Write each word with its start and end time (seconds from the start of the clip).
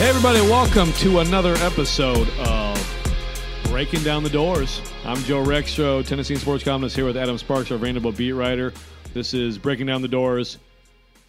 Hey, 0.00 0.08
everybody, 0.08 0.40
welcome 0.40 0.90
to 0.94 1.18
another 1.18 1.56
episode 1.56 2.26
of 2.38 3.64
Breaking 3.64 4.02
Down 4.02 4.22
the 4.22 4.30
Doors. 4.30 4.80
I'm 5.04 5.18
Joe 5.24 5.44
Rexrode, 5.44 6.06
Tennessee 6.06 6.36
sports 6.36 6.64
columnist, 6.64 6.96
here 6.96 7.04
with 7.04 7.18
Adam 7.18 7.36
Sparks, 7.36 7.70
our 7.70 7.76
Vanderbilt 7.76 8.16
beat 8.16 8.32
writer. 8.32 8.72
This 9.12 9.34
is 9.34 9.58
Breaking 9.58 9.84
Down 9.84 10.00
the 10.00 10.08
Doors. 10.08 10.56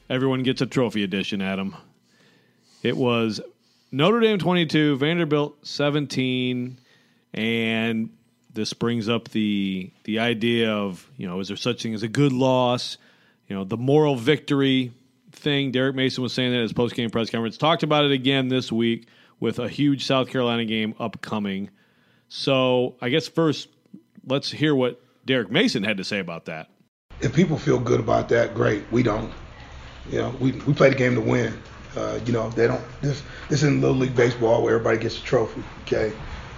Everyone 0.09 0.41
gets 0.43 0.61
a 0.61 0.65
trophy 0.65 1.03
edition, 1.03 1.41
Adam. 1.41 1.75
It 2.81 2.95
was 2.95 3.41
Notre 3.91 4.21
Dame 4.21 4.39
22, 4.39 4.95
Vanderbilt 4.95 5.67
17, 5.67 6.77
and 7.33 8.09
this 8.53 8.71
brings 8.71 9.09
up 9.09 9.27
the 9.31 9.91
the 10.05 10.19
idea 10.19 10.71
of 10.71 11.11
you 11.17 11.27
know 11.27 11.41
is 11.41 11.49
there 11.49 11.57
such 11.57 11.83
thing 11.83 11.93
as 11.93 12.03
a 12.03 12.07
good 12.07 12.31
loss? 12.31 12.97
You 13.49 13.55
know 13.57 13.65
the 13.65 13.75
moral 13.75 14.15
victory 14.15 14.93
thing. 15.41 15.71
Derek 15.71 15.95
Mason 15.95 16.23
was 16.23 16.33
saying 16.33 16.51
that 16.51 16.57
at 16.57 16.63
his 16.63 16.73
post 16.73 16.95
game 16.95 17.09
press 17.09 17.29
conference. 17.29 17.57
Talked 17.57 17.83
about 17.83 18.05
it 18.05 18.11
again 18.11 18.47
this 18.47 18.71
week 18.71 19.07
with 19.39 19.59
a 19.59 19.67
huge 19.67 20.05
South 20.05 20.29
Carolina 20.29 20.65
game 20.65 20.93
upcoming. 20.99 21.69
So 22.29 22.95
I 23.01 23.09
guess 23.09 23.27
first 23.27 23.67
let's 24.25 24.49
hear 24.51 24.73
what 24.75 25.01
Derek 25.25 25.51
Mason 25.51 25.83
had 25.83 25.97
to 25.97 26.03
say 26.03 26.19
about 26.19 26.45
that. 26.45 26.69
If 27.19 27.33
people 27.33 27.57
feel 27.57 27.79
good 27.79 27.99
about 27.99 28.29
that, 28.29 28.55
great. 28.55 28.83
We 28.91 29.03
don't. 29.03 29.31
You 30.09 30.19
know, 30.19 30.35
we 30.39 30.51
we 30.51 30.73
play 30.73 30.89
the 30.89 30.95
game 30.95 31.15
to 31.15 31.21
win. 31.21 31.53
Uh, 31.95 32.19
you 32.25 32.33
know, 32.33 32.49
they 32.49 32.67
don't. 32.67 32.81
This 33.01 33.21
this 33.49 33.63
isn't 33.63 33.81
little 33.81 33.97
league 33.97 34.15
baseball 34.15 34.63
where 34.63 34.75
everybody 34.75 34.97
gets 34.97 35.19
a 35.19 35.23
trophy. 35.23 35.63
Okay. 35.81 36.13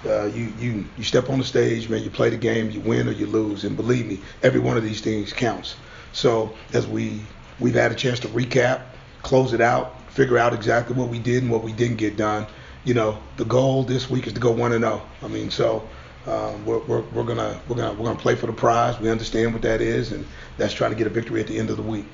Uh, 0.06 0.26
you 0.26 0.54
you 0.60 0.86
you 0.98 1.04
step 1.04 1.30
on 1.30 1.40
the 1.40 1.46
stage, 1.46 1.90
man. 1.90 2.04
You 2.04 2.10
play 2.10 2.30
the 2.30 2.38
game, 2.38 2.70
you 2.70 2.82
win 2.82 3.08
or 3.08 3.12
you 3.12 3.26
lose, 3.26 3.64
and 3.64 3.76
believe 3.76 4.06
me, 4.06 4.20
every 4.44 4.60
one 4.60 4.78
of 4.78 4.84
these 4.84 5.02
things 5.02 5.32
counts. 5.34 5.76
So 6.12 6.54
as 6.74 6.88
we 6.88 7.22
we've 7.60 7.76
had 7.76 7.92
a 7.92 7.96
chance 7.96 8.20
to 8.22 8.28
recap, 8.30 8.82
close 9.22 9.54
it 9.54 9.62
out, 9.62 10.00
figure 10.12 10.38
out 10.38 10.54
exactly 10.54 10.96
what 10.96 11.10
we 11.10 11.20
did 11.20 11.44
and 11.44 11.52
what 11.52 11.64
we 11.64 11.74
didn't 11.74 11.98
get 11.98 12.18
done. 12.18 12.46
You 12.86 12.94
know, 12.94 13.18
the 13.38 13.46
goal 13.46 13.84
this 13.84 14.10
week 14.10 14.28
is 14.28 14.34
to 14.34 14.40
go 14.40 14.52
one 14.52 14.74
and 14.74 14.84
zero. 14.84 15.02
I 15.22 15.28
mean, 15.28 15.50
so 15.50 15.88
um, 16.28 16.66
we're, 16.66 16.80
we're, 16.80 17.02
we're 17.02 17.24
gonna 17.24 17.60
we're 17.68 17.76
gonna 17.76 17.94
we're 17.94 18.06
gonna 18.06 18.20
play 18.20 18.36
for 18.36 18.48
the 18.48 18.54
prize. 18.54 19.00
We 19.00 19.10
understand 19.10 19.54
what 19.54 19.62
that 19.64 19.82
is, 19.82 20.12
and 20.12 20.26
that's 20.58 20.74
trying 20.74 20.92
to 20.92 20.98
get 20.98 21.08
a 21.08 21.10
victory 21.10 21.42
at 21.42 21.48
the 21.48 21.58
end 21.58 21.70
of 21.70 21.78
the 21.78 21.84
week. 21.84 22.06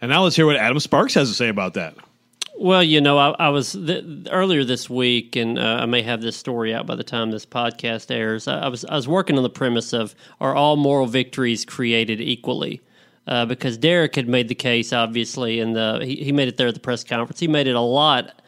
And 0.00 0.10
now 0.10 0.22
let's 0.24 0.36
hear 0.36 0.46
what 0.46 0.56
Adam 0.56 0.78
Sparks 0.80 1.14
has 1.14 1.28
to 1.28 1.34
say 1.34 1.48
about 1.48 1.74
that. 1.74 1.96
Well, 2.58 2.82
you 2.82 3.00
know, 3.02 3.18
I, 3.18 3.30
I 3.38 3.48
was 3.50 3.72
th- 3.72 4.04
earlier 4.30 4.64
this 4.64 4.88
week, 4.88 5.36
and 5.36 5.58
uh, 5.58 5.80
I 5.80 5.86
may 5.86 6.02
have 6.02 6.22
this 6.22 6.36
story 6.36 6.72
out 6.74 6.86
by 6.86 6.94
the 6.94 7.04
time 7.04 7.30
this 7.30 7.44
podcast 7.44 8.10
airs. 8.10 8.48
I, 8.48 8.60
I, 8.60 8.68
was 8.68 8.84
I 8.86 8.94
was 8.94 9.06
working 9.06 9.36
on 9.36 9.42
the 9.42 9.50
premise 9.50 9.92
of 9.92 10.14
are 10.40 10.54
all 10.54 10.76
moral 10.76 11.06
victories 11.06 11.64
created 11.64 12.20
equally? 12.20 12.80
Uh, 13.26 13.44
because 13.44 13.76
Derek 13.76 14.14
had 14.14 14.28
made 14.28 14.48
the 14.48 14.54
case, 14.54 14.92
obviously, 14.92 15.58
and 15.58 16.02
he, 16.02 16.16
he 16.16 16.32
made 16.32 16.46
it 16.46 16.56
there 16.56 16.68
at 16.68 16.74
the 16.74 16.80
press 16.80 17.02
conference. 17.02 17.40
He 17.40 17.48
made 17.48 17.66
it 17.66 17.74
a 17.74 17.80
lot 17.80 18.40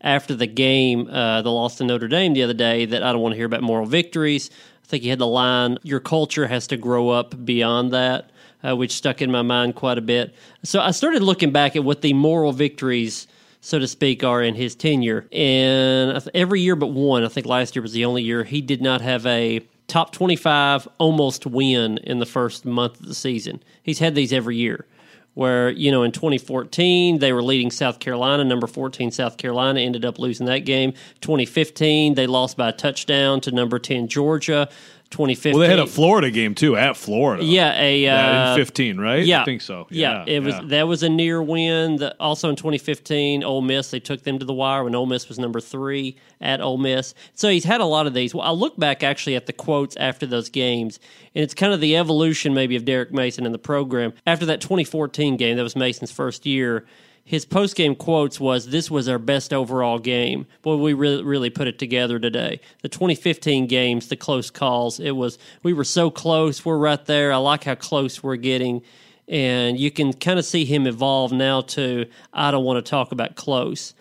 after 0.00 0.34
the 0.34 0.46
game, 0.46 1.08
uh, 1.08 1.42
the 1.42 1.52
loss 1.52 1.76
to 1.76 1.84
Notre 1.84 2.08
Dame 2.08 2.34
the 2.34 2.42
other 2.42 2.54
day. 2.54 2.84
That 2.84 3.02
I 3.02 3.12
don't 3.12 3.20
want 3.20 3.32
to 3.34 3.36
hear 3.36 3.46
about 3.46 3.62
moral 3.62 3.86
victories. 3.86 4.50
I 4.82 4.86
think 4.86 5.02
he 5.04 5.08
had 5.08 5.20
the 5.20 5.26
line, 5.26 5.78
"Your 5.82 6.00
culture 6.00 6.48
has 6.48 6.66
to 6.68 6.76
grow 6.76 7.10
up 7.10 7.44
beyond 7.44 7.92
that." 7.92 8.30
Uh, 8.66 8.74
which 8.74 8.92
stuck 8.92 9.20
in 9.20 9.30
my 9.30 9.42
mind 9.42 9.74
quite 9.74 9.98
a 9.98 10.00
bit. 10.00 10.34
So 10.62 10.80
I 10.80 10.92
started 10.92 11.22
looking 11.22 11.52
back 11.52 11.76
at 11.76 11.84
what 11.84 12.00
the 12.00 12.14
moral 12.14 12.50
victories 12.50 13.26
so 13.64 13.78
to 13.78 13.88
speak, 13.88 14.22
are 14.22 14.42
in 14.42 14.54
his 14.54 14.74
tenure. 14.74 15.26
And 15.32 16.22
every 16.34 16.60
year 16.60 16.76
but 16.76 16.88
one, 16.88 17.24
I 17.24 17.28
think 17.28 17.46
last 17.46 17.74
year 17.74 17.82
was 17.82 17.94
the 17.94 18.04
only 18.04 18.22
year 18.22 18.44
he 18.44 18.60
did 18.60 18.82
not 18.82 19.00
have 19.00 19.24
a 19.24 19.62
top 19.86 20.12
25 20.12 20.88
almost 20.98 21.46
win 21.46 21.98
in 21.98 22.18
the 22.18 22.26
first 22.26 22.64
month 22.64 23.00
of 23.00 23.06
the 23.06 23.14
season. 23.14 23.62
He's 23.82 23.98
had 23.98 24.14
these 24.14 24.32
every 24.32 24.56
year. 24.56 24.86
Where, 25.34 25.68
you 25.68 25.90
know, 25.90 26.04
in 26.04 26.12
2014, 26.12 27.18
they 27.18 27.32
were 27.32 27.42
leading 27.42 27.72
South 27.72 27.98
Carolina. 27.98 28.44
Number 28.44 28.68
14, 28.68 29.10
South 29.10 29.36
Carolina, 29.36 29.80
ended 29.80 30.04
up 30.04 30.20
losing 30.20 30.46
that 30.46 30.60
game. 30.60 30.92
2015, 31.22 32.14
they 32.14 32.28
lost 32.28 32.56
by 32.56 32.68
a 32.68 32.72
touchdown 32.72 33.40
to 33.40 33.50
number 33.50 33.80
10, 33.80 34.06
Georgia. 34.06 34.68
2015. 35.14 35.52
Well, 35.52 35.60
they 35.60 35.68
had 35.68 35.78
a 35.78 35.86
Florida 35.86 36.30
game 36.30 36.56
too 36.56 36.76
at 36.76 36.96
Florida. 36.96 37.44
Yeah, 37.44 37.80
a 37.80 38.00
yeah, 38.00 38.52
in 38.52 38.52
uh, 38.52 38.56
15, 38.56 38.98
right? 38.98 39.24
Yeah, 39.24 39.42
I 39.42 39.44
think 39.44 39.62
so. 39.62 39.86
Yeah, 39.88 40.24
yeah 40.26 40.34
it 40.34 40.42
was. 40.42 40.54
That 40.64 40.88
was 40.88 41.04
a 41.04 41.08
near 41.08 41.40
win. 41.40 41.96
The, 41.96 42.16
also 42.18 42.50
in 42.50 42.56
2015, 42.56 43.44
Ole 43.44 43.62
Miss 43.62 43.92
they 43.92 44.00
took 44.00 44.24
them 44.24 44.40
to 44.40 44.44
the 44.44 44.52
wire 44.52 44.82
when 44.82 44.94
Ole 44.94 45.06
Miss 45.06 45.28
was 45.28 45.38
number 45.38 45.60
three 45.60 46.16
at 46.40 46.60
Ole 46.60 46.78
Miss. 46.78 47.14
So 47.34 47.48
he's 47.48 47.64
had 47.64 47.80
a 47.80 47.84
lot 47.84 48.08
of 48.08 48.14
these. 48.14 48.34
Well, 48.34 48.44
I 48.46 48.50
look 48.50 48.76
back 48.76 49.04
actually 49.04 49.36
at 49.36 49.46
the 49.46 49.52
quotes 49.52 49.96
after 49.96 50.26
those 50.26 50.48
games, 50.48 50.98
and 51.34 51.44
it's 51.44 51.54
kind 51.54 51.72
of 51.72 51.80
the 51.80 51.96
evolution 51.96 52.52
maybe 52.52 52.74
of 52.74 52.84
Derek 52.84 53.12
Mason 53.12 53.46
in 53.46 53.52
the 53.52 53.58
program 53.58 54.12
after 54.26 54.44
that 54.46 54.60
2014 54.60 55.36
game. 55.36 55.56
That 55.56 55.62
was 55.62 55.76
Mason's 55.76 56.10
first 56.10 56.44
year 56.44 56.84
his 57.24 57.46
post 57.46 57.74
game 57.74 57.94
quotes 57.94 58.38
was, 58.38 58.66
"This 58.68 58.90
was 58.90 59.08
our 59.08 59.18
best 59.18 59.52
overall 59.52 59.98
game." 59.98 60.46
Boy, 60.62 60.76
we 60.76 60.92
really 60.92 61.22
really 61.22 61.50
put 61.50 61.66
it 61.66 61.78
together 61.78 62.18
today. 62.18 62.60
The 62.82 62.88
2015 62.88 63.66
games, 63.66 64.08
the 64.08 64.16
close 64.16 64.50
calls, 64.50 65.00
it 65.00 65.12
was 65.12 65.38
we 65.62 65.72
were 65.72 65.84
so 65.84 66.10
close. 66.10 66.64
We're 66.64 66.76
right 66.76 67.04
there. 67.06 67.32
I 67.32 67.36
like 67.36 67.64
how 67.64 67.74
close 67.76 68.22
we're 68.22 68.36
getting, 68.36 68.82
and 69.26 69.78
you 69.78 69.90
can 69.90 70.12
kind 70.12 70.38
of 70.38 70.44
see 70.44 70.64
him 70.64 70.86
evolve 70.86 71.32
now 71.32 71.62
to 71.62 72.06
I 72.32 72.50
don't 72.50 72.64
want 72.64 72.84
to 72.84 72.88
talk 72.88 73.10
about 73.10 73.36
close. 73.36 73.94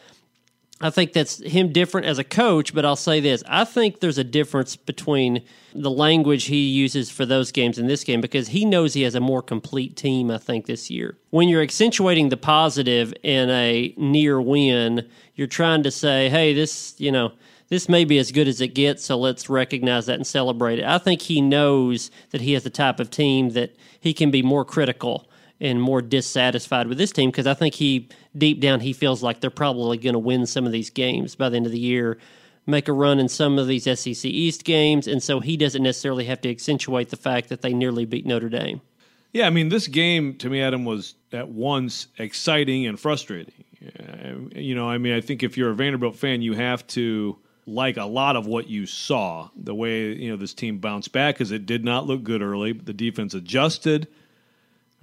I 0.83 0.89
think 0.89 1.13
that's 1.13 1.41
him 1.41 1.71
different 1.71 2.07
as 2.07 2.19
a 2.19 2.25
coach, 2.25 2.75
but 2.75 2.83
I'll 2.83 2.97
say 2.97 3.21
this. 3.21 3.41
I 3.47 3.63
think 3.63 4.01
there's 4.01 4.17
a 4.17 4.23
difference 4.23 4.75
between 4.75 5.45
the 5.73 5.89
language 5.89 6.45
he 6.45 6.67
uses 6.67 7.09
for 7.09 7.25
those 7.25 7.53
games 7.53 7.77
and 7.77 7.89
this 7.89 8.03
game 8.03 8.19
because 8.19 8.49
he 8.49 8.65
knows 8.65 8.93
he 8.93 9.03
has 9.03 9.15
a 9.15 9.21
more 9.21 9.41
complete 9.41 9.95
team, 9.95 10.29
I 10.29 10.37
think, 10.37 10.65
this 10.65 10.91
year. 10.91 11.17
When 11.29 11.47
you're 11.47 11.61
accentuating 11.61 12.27
the 12.27 12.37
positive 12.37 13.13
in 13.23 13.49
a 13.49 13.93
near 13.95 14.41
win, 14.41 15.07
you're 15.35 15.47
trying 15.47 15.83
to 15.83 15.89
say, 15.89 16.27
hey, 16.27 16.53
this, 16.53 16.95
you 16.97 17.13
know, 17.13 17.31
this 17.69 17.87
may 17.87 18.03
be 18.03 18.17
as 18.17 18.33
good 18.33 18.49
as 18.49 18.59
it 18.59 18.75
gets, 18.75 19.05
so 19.05 19.17
let's 19.17 19.49
recognize 19.49 20.07
that 20.07 20.15
and 20.15 20.27
celebrate 20.27 20.79
it. 20.79 20.85
I 20.85 20.97
think 20.97 21.21
he 21.21 21.39
knows 21.39 22.11
that 22.31 22.41
he 22.41 22.53
has 22.53 22.63
the 22.63 22.69
type 22.69 22.99
of 22.99 23.09
team 23.09 23.51
that 23.51 23.73
he 24.01 24.13
can 24.13 24.31
be 24.31 24.41
more 24.41 24.65
critical 24.65 25.29
and 25.59 25.81
more 25.81 26.01
dissatisfied 26.01 26.87
with 26.87 26.97
this 26.97 27.11
team 27.11 27.29
because 27.29 27.47
I 27.47 27.53
think 27.53 27.75
he 27.75 28.09
deep 28.37 28.59
down 28.59 28.79
he 28.79 28.93
feels 28.93 29.23
like 29.23 29.39
they're 29.39 29.49
probably 29.49 29.97
going 29.97 30.13
to 30.13 30.19
win 30.19 30.45
some 30.45 30.65
of 30.65 30.71
these 30.71 30.89
games 30.89 31.35
by 31.35 31.49
the 31.49 31.57
end 31.57 31.65
of 31.65 31.71
the 31.71 31.79
year, 31.79 32.17
make 32.65 32.87
a 32.87 32.93
run 32.93 33.19
in 33.19 33.29
some 33.29 33.57
of 33.57 33.67
these 33.67 33.83
SEC 33.83 34.25
East 34.25 34.63
games, 34.63 35.07
and 35.07 35.21
so 35.21 35.39
he 35.39 35.57
doesn't 35.57 35.83
necessarily 35.83 36.25
have 36.25 36.41
to 36.41 36.49
accentuate 36.49 37.09
the 37.09 37.17
fact 37.17 37.49
that 37.49 37.61
they 37.61 37.73
nearly 37.73 38.05
beat 38.05 38.25
Notre 38.25 38.49
Dame. 38.49 38.81
Yeah, 39.31 39.47
I 39.47 39.49
mean, 39.49 39.69
this 39.69 39.87
game 39.87 40.35
to 40.37 40.49
me, 40.49 40.61
Adam, 40.61 40.85
was 40.85 41.15
at 41.31 41.49
once 41.49 42.07
exciting 42.17 42.85
and 42.85 42.99
frustrating. 42.99 43.63
Uh, 43.83 44.57
you 44.59 44.75
know, 44.75 44.89
I 44.89 44.97
mean, 44.97 45.13
I 45.13 45.21
think 45.21 45.43
if 45.43 45.57
you're 45.57 45.71
a 45.71 45.75
Vanderbilt 45.75 46.15
fan, 46.15 46.41
you 46.41 46.53
have 46.53 46.85
to 46.87 47.37
like 47.65 47.97
a 47.97 48.05
lot 48.05 48.35
of 48.35 48.45
what 48.45 48.67
you 48.67 48.85
saw. 48.85 49.49
The 49.55 49.73
way 49.73 50.13
you 50.13 50.29
know 50.29 50.37
this 50.37 50.53
team 50.53 50.77
bounced 50.77 51.11
back 51.11 51.35
because 51.35 51.51
it 51.51 51.65
did 51.65 51.83
not 51.83 52.05
look 52.05 52.23
good 52.23 52.41
early. 52.41 52.73
But 52.73 52.85
the 52.85 52.93
defense 52.93 53.33
adjusted 53.33 54.07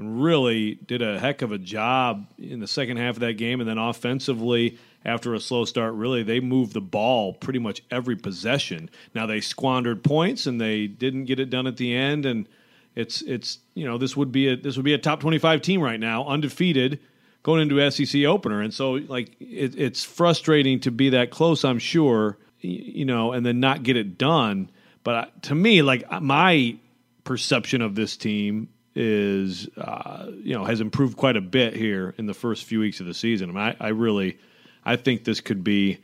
and 0.01 0.23
really 0.23 0.75
did 0.75 1.03
a 1.03 1.19
heck 1.19 1.43
of 1.43 1.53
a 1.53 1.59
job 1.59 2.27
in 2.39 2.59
the 2.59 2.67
second 2.67 2.97
half 2.97 3.17
of 3.17 3.21
that 3.21 3.35
game. 3.35 3.61
And 3.61 3.69
then 3.69 3.79
offensively, 3.79 4.79
after 5.05 5.35
a 5.35 5.41
slow 5.41 5.65
start, 5.65 5.95
really 5.95 6.23
they 6.23 6.41
moved 6.41 6.73
the 6.73 6.81
ball 6.81 7.35
pretty 7.35 7.59
much 7.59 7.83
every 7.91 8.17
possession. 8.17 8.91
Now 9.15 9.27
they 9.27 9.41
squandered 9.41 10.03
points 10.03 10.47
and 10.47 10.61
they 10.61 10.87
didn't 10.87 11.27
get 11.27 11.39
it 11.39 11.51
done 11.51 11.67
at 11.67 11.77
the 11.77 11.95
end. 11.95 12.27
And 12.27 12.49
it's 12.97 13.23
it's 13.23 13.59
you 13.75 13.85
know 13.85 13.99
this 13.99 14.17
would 14.17 14.33
be 14.33 14.49
a 14.49 14.57
this 14.57 14.77
would 14.77 14.85
be 14.85 14.95
a 14.95 14.99
top 14.99 15.21
twenty 15.21 15.39
five 15.39 15.63
team 15.63 15.81
right 15.81 16.01
now, 16.01 16.27
undefeated, 16.27 16.99
going 17.43 17.63
into 17.63 17.91
SEC 17.91 18.25
opener. 18.25 18.61
And 18.61 18.75
so 18.75 18.93
like 18.93 19.37
it, 19.39 19.79
it's 19.79 20.03
frustrating 20.03 20.81
to 20.81 20.91
be 20.91 21.11
that 21.11 21.31
close. 21.31 21.65
I'm 21.65 21.79
sure 21.79 22.39
you 22.63 23.05
know, 23.05 23.33
and 23.33 23.45
then 23.45 23.61
not 23.61 23.83
get 23.83 23.97
it 23.97 24.19
done. 24.19 24.71
But 25.03 25.43
to 25.45 25.55
me, 25.55 25.83
like 25.83 26.05
my 26.21 26.77
perception 27.25 27.81
of 27.81 27.95
this 27.95 28.17
team 28.17 28.69
is 28.95 29.69
uh, 29.77 30.27
you 30.43 30.55
know 30.55 30.65
has 30.65 30.81
improved 30.81 31.17
quite 31.17 31.37
a 31.37 31.41
bit 31.41 31.75
here 31.77 32.15
in 32.19 32.27
the 32.27 32.35
first 32.35 32.65
few 32.65 32.81
weeks 32.81 33.01
of 33.01 33.07
the 33.07 33.15
season. 33.15 33.51
I, 33.51 33.53
mean, 33.53 33.77
I, 33.81 33.87
I 33.87 33.89
really 33.89 34.39
I 34.85 34.97
think 34.97 35.25
this 35.25 35.41
could 35.41 35.63
be 35.63 35.99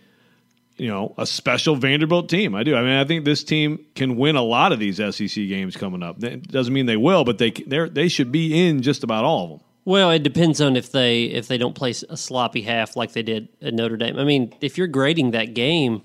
you 0.77 0.89
know 0.89 1.15
a 1.19 1.27
special 1.27 1.77
Vanderbilt 1.77 2.29
team. 2.29 2.55
I 2.55 2.63
do. 2.63 2.77
I 2.77 2.83
mean, 2.83 2.93
I 2.93 3.05
think 3.05 3.25
this 3.25 3.43
team 3.43 3.85
can 3.95 4.17
win 4.17 4.37
a 4.37 4.43
lot 4.43 4.73
of 4.73 4.79
these 4.79 4.97
SEC 4.97 5.35
games 5.35 5.77
coming 5.77 6.03
up. 6.03 6.23
It 6.23 6.49
doesn't 6.49 6.73
mean 6.73 6.87
they 6.87 6.97
will, 6.97 7.25
but 7.25 7.39
they 7.39 7.51
they 7.51 7.89
they 7.89 8.09
should 8.09 8.31
be 8.31 8.69
in 8.69 8.83
just 8.83 9.03
about 9.03 9.25
all 9.25 9.45
of 9.45 9.51
them. 9.51 9.61
Well, 9.85 10.11
it 10.11 10.25
depends 10.25 10.61
on 10.61 10.77
if 10.77 10.91
they 10.91 11.25
if 11.25 11.49
they 11.49 11.59
don't 11.59 11.75
play 11.75 11.95
a 12.09 12.17
sloppy 12.17 12.63
half 12.63 12.97
like 12.97 13.13
they 13.13 13.23
did 13.23 13.49
at 13.63 13.73
Notre 13.73 13.97
Dame. 13.97 14.19
I 14.19 14.25
mean, 14.25 14.53
if 14.61 14.79
you're 14.79 14.89
grading 14.89 15.31
that 15.33 15.55
game, 15.55 16.03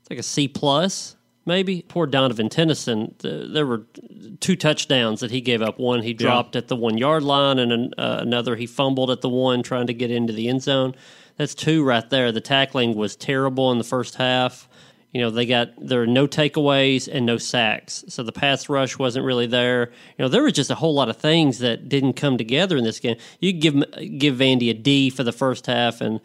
it's 0.00 0.10
like 0.10 0.18
a 0.18 0.22
C 0.22 0.48
plus 0.48 1.16
maybe. 1.44 1.84
Poor 1.88 2.06
Donovan 2.06 2.48
Tennyson. 2.48 3.14
there 3.20 3.66
were 3.66 3.86
two 4.40 4.56
touchdowns 4.56 5.20
that 5.20 5.30
he 5.30 5.40
gave 5.40 5.62
up. 5.62 5.78
One 5.78 6.02
he 6.02 6.12
dropped 6.12 6.54
yeah. 6.54 6.60
at 6.60 6.68
the 6.68 6.76
one 6.76 6.98
yard 6.98 7.22
line, 7.22 7.58
and 7.58 7.72
an, 7.72 7.94
uh, 7.98 8.18
another 8.20 8.56
he 8.56 8.66
fumbled 8.66 9.10
at 9.10 9.20
the 9.20 9.28
one 9.28 9.62
trying 9.62 9.86
to 9.86 9.94
get 9.94 10.10
into 10.10 10.32
the 10.32 10.48
end 10.48 10.62
zone. 10.62 10.94
That's 11.36 11.54
two 11.54 11.84
right 11.84 12.08
there. 12.10 12.32
The 12.32 12.40
tackling 12.40 12.94
was 12.94 13.16
terrible 13.16 13.72
in 13.72 13.78
the 13.78 13.84
first 13.84 14.16
half. 14.16 14.68
You 15.12 15.20
know, 15.20 15.30
they 15.30 15.44
got 15.44 15.68
there 15.78 16.02
are 16.02 16.06
no 16.06 16.26
takeaways 16.26 17.06
and 17.10 17.26
no 17.26 17.36
sacks. 17.36 18.02
So 18.08 18.22
the 18.22 18.32
pass 18.32 18.68
rush 18.70 18.98
wasn't 18.98 19.26
really 19.26 19.46
there. 19.46 19.90
You 20.16 20.24
know, 20.24 20.28
there 20.28 20.42
was 20.42 20.54
just 20.54 20.70
a 20.70 20.74
whole 20.74 20.94
lot 20.94 21.10
of 21.10 21.18
things 21.18 21.58
that 21.58 21.88
didn't 21.88 22.14
come 22.14 22.38
together 22.38 22.78
in 22.78 22.84
this 22.84 22.98
game. 22.98 23.16
You 23.38 23.52
give 23.52 23.74
give 24.18 24.36
Vandy 24.36 24.70
a 24.70 24.74
D 24.74 25.10
for 25.10 25.22
the 25.22 25.32
first 25.32 25.66
half 25.66 26.00
and 26.00 26.20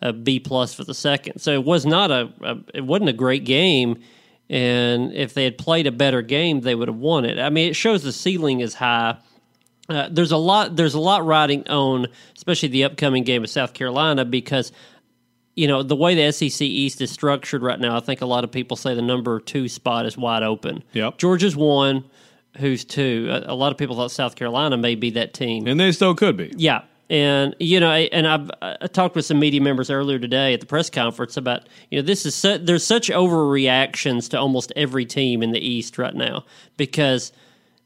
a 0.00 0.12
B 0.12 0.40
plus 0.40 0.74
for 0.74 0.82
the 0.82 0.94
second. 0.94 1.38
So 1.38 1.52
it 1.52 1.64
was 1.64 1.86
not 1.86 2.10
a, 2.10 2.32
a 2.40 2.56
it 2.74 2.84
wasn't 2.84 3.10
a 3.10 3.14
great 3.14 3.44
game. 3.44 4.02
And 4.52 5.14
if 5.14 5.32
they 5.32 5.44
had 5.44 5.56
played 5.56 5.86
a 5.86 5.92
better 5.92 6.20
game, 6.20 6.60
they 6.60 6.74
would 6.74 6.88
have 6.88 6.98
won 6.98 7.24
it. 7.24 7.38
I 7.38 7.48
mean, 7.48 7.70
it 7.70 7.74
shows 7.74 8.02
the 8.02 8.12
ceiling 8.12 8.60
is 8.60 8.74
high. 8.74 9.16
Uh, 9.88 10.08
there's 10.10 10.30
a 10.30 10.36
lot. 10.36 10.76
There's 10.76 10.92
a 10.92 11.00
lot 11.00 11.24
riding 11.24 11.66
on, 11.68 12.06
especially 12.36 12.68
the 12.68 12.84
upcoming 12.84 13.24
game 13.24 13.42
of 13.42 13.48
South 13.48 13.72
Carolina, 13.72 14.26
because 14.26 14.70
you 15.56 15.66
know 15.66 15.82
the 15.82 15.96
way 15.96 16.14
the 16.14 16.30
SEC 16.32 16.60
East 16.60 17.00
is 17.00 17.10
structured 17.10 17.62
right 17.62 17.80
now. 17.80 17.96
I 17.96 18.00
think 18.00 18.20
a 18.20 18.26
lot 18.26 18.44
of 18.44 18.52
people 18.52 18.76
say 18.76 18.94
the 18.94 19.00
number 19.00 19.40
two 19.40 19.68
spot 19.68 20.04
is 20.04 20.18
wide 20.18 20.42
open. 20.42 20.84
Yep. 20.92 21.16
Georgia's 21.16 21.56
one. 21.56 22.04
Who's 22.58 22.84
two? 22.84 23.28
A, 23.30 23.52
a 23.52 23.54
lot 23.54 23.72
of 23.72 23.78
people 23.78 23.96
thought 23.96 24.10
South 24.10 24.36
Carolina 24.36 24.76
may 24.76 24.94
be 24.94 25.12
that 25.12 25.32
team. 25.32 25.66
And 25.66 25.80
they 25.80 25.90
still 25.92 26.14
could 26.14 26.36
be. 26.36 26.52
Yeah, 26.58 26.82
and 27.10 27.54
you 27.58 27.80
know, 27.80 27.90
and 27.90 28.26
I've 28.26 28.50
I 28.62 28.86
talked 28.86 29.14
with 29.14 29.24
some 29.24 29.38
media 29.38 29.60
members 29.60 29.90
earlier 29.90 30.18
today 30.18 30.54
at 30.54 30.60
the 30.60 30.66
press 30.66 30.88
conference 30.88 31.36
about 31.36 31.68
you 31.90 32.00
know 32.00 32.06
this 32.06 32.24
is 32.24 32.34
su- 32.34 32.58
there's 32.58 32.84
such 32.84 33.10
overreactions 33.10 34.28
to 34.30 34.38
almost 34.38 34.72
every 34.76 35.04
team 35.04 35.42
in 35.42 35.50
the 35.50 35.60
East 35.60 35.98
right 35.98 36.14
now 36.14 36.44
because 36.76 37.32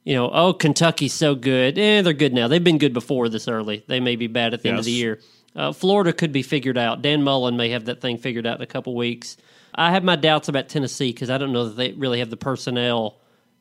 you 0.04 0.14
know 0.14 0.30
oh 0.32 0.52
Kentucky's 0.52 1.14
so 1.14 1.34
good, 1.34 1.78
eh 1.78 2.02
they're 2.02 2.12
good 2.12 2.32
now. 2.34 2.48
They've 2.48 2.62
been 2.62 2.78
good 2.78 2.94
before 2.94 3.28
this 3.28 3.48
early. 3.48 3.84
They 3.88 4.00
may 4.00 4.16
be 4.16 4.26
bad 4.26 4.54
at 4.54 4.62
the 4.62 4.68
end 4.68 4.78
of 4.78 4.84
the 4.84 4.92
year. 4.92 5.20
Uh, 5.56 5.72
Florida 5.72 6.12
could 6.12 6.32
be 6.32 6.42
figured 6.42 6.76
out. 6.76 7.00
Dan 7.00 7.22
Mullen 7.22 7.56
may 7.56 7.70
have 7.70 7.86
that 7.86 8.00
thing 8.02 8.18
figured 8.18 8.46
out 8.46 8.56
in 8.56 8.62
a 8.62 8.66
couple 8.66 8.94
weeks. 8.94 9.38
I 9.74 9.90
have 9.90 10.04
my 10.04 10.16
doubts 10.16 10.48
about 10.48 10.68
Tennessee 10.68 11.12
because 11.12 11.30
I 11.30 11.38
don't 11.38 11.52
know 11.52 11.64
that 11.68 11.76
they 11.76 11.92
really 11.92 12.18
have 12.18 12.30
the 12.30 12.36
personnel 12.36 13.18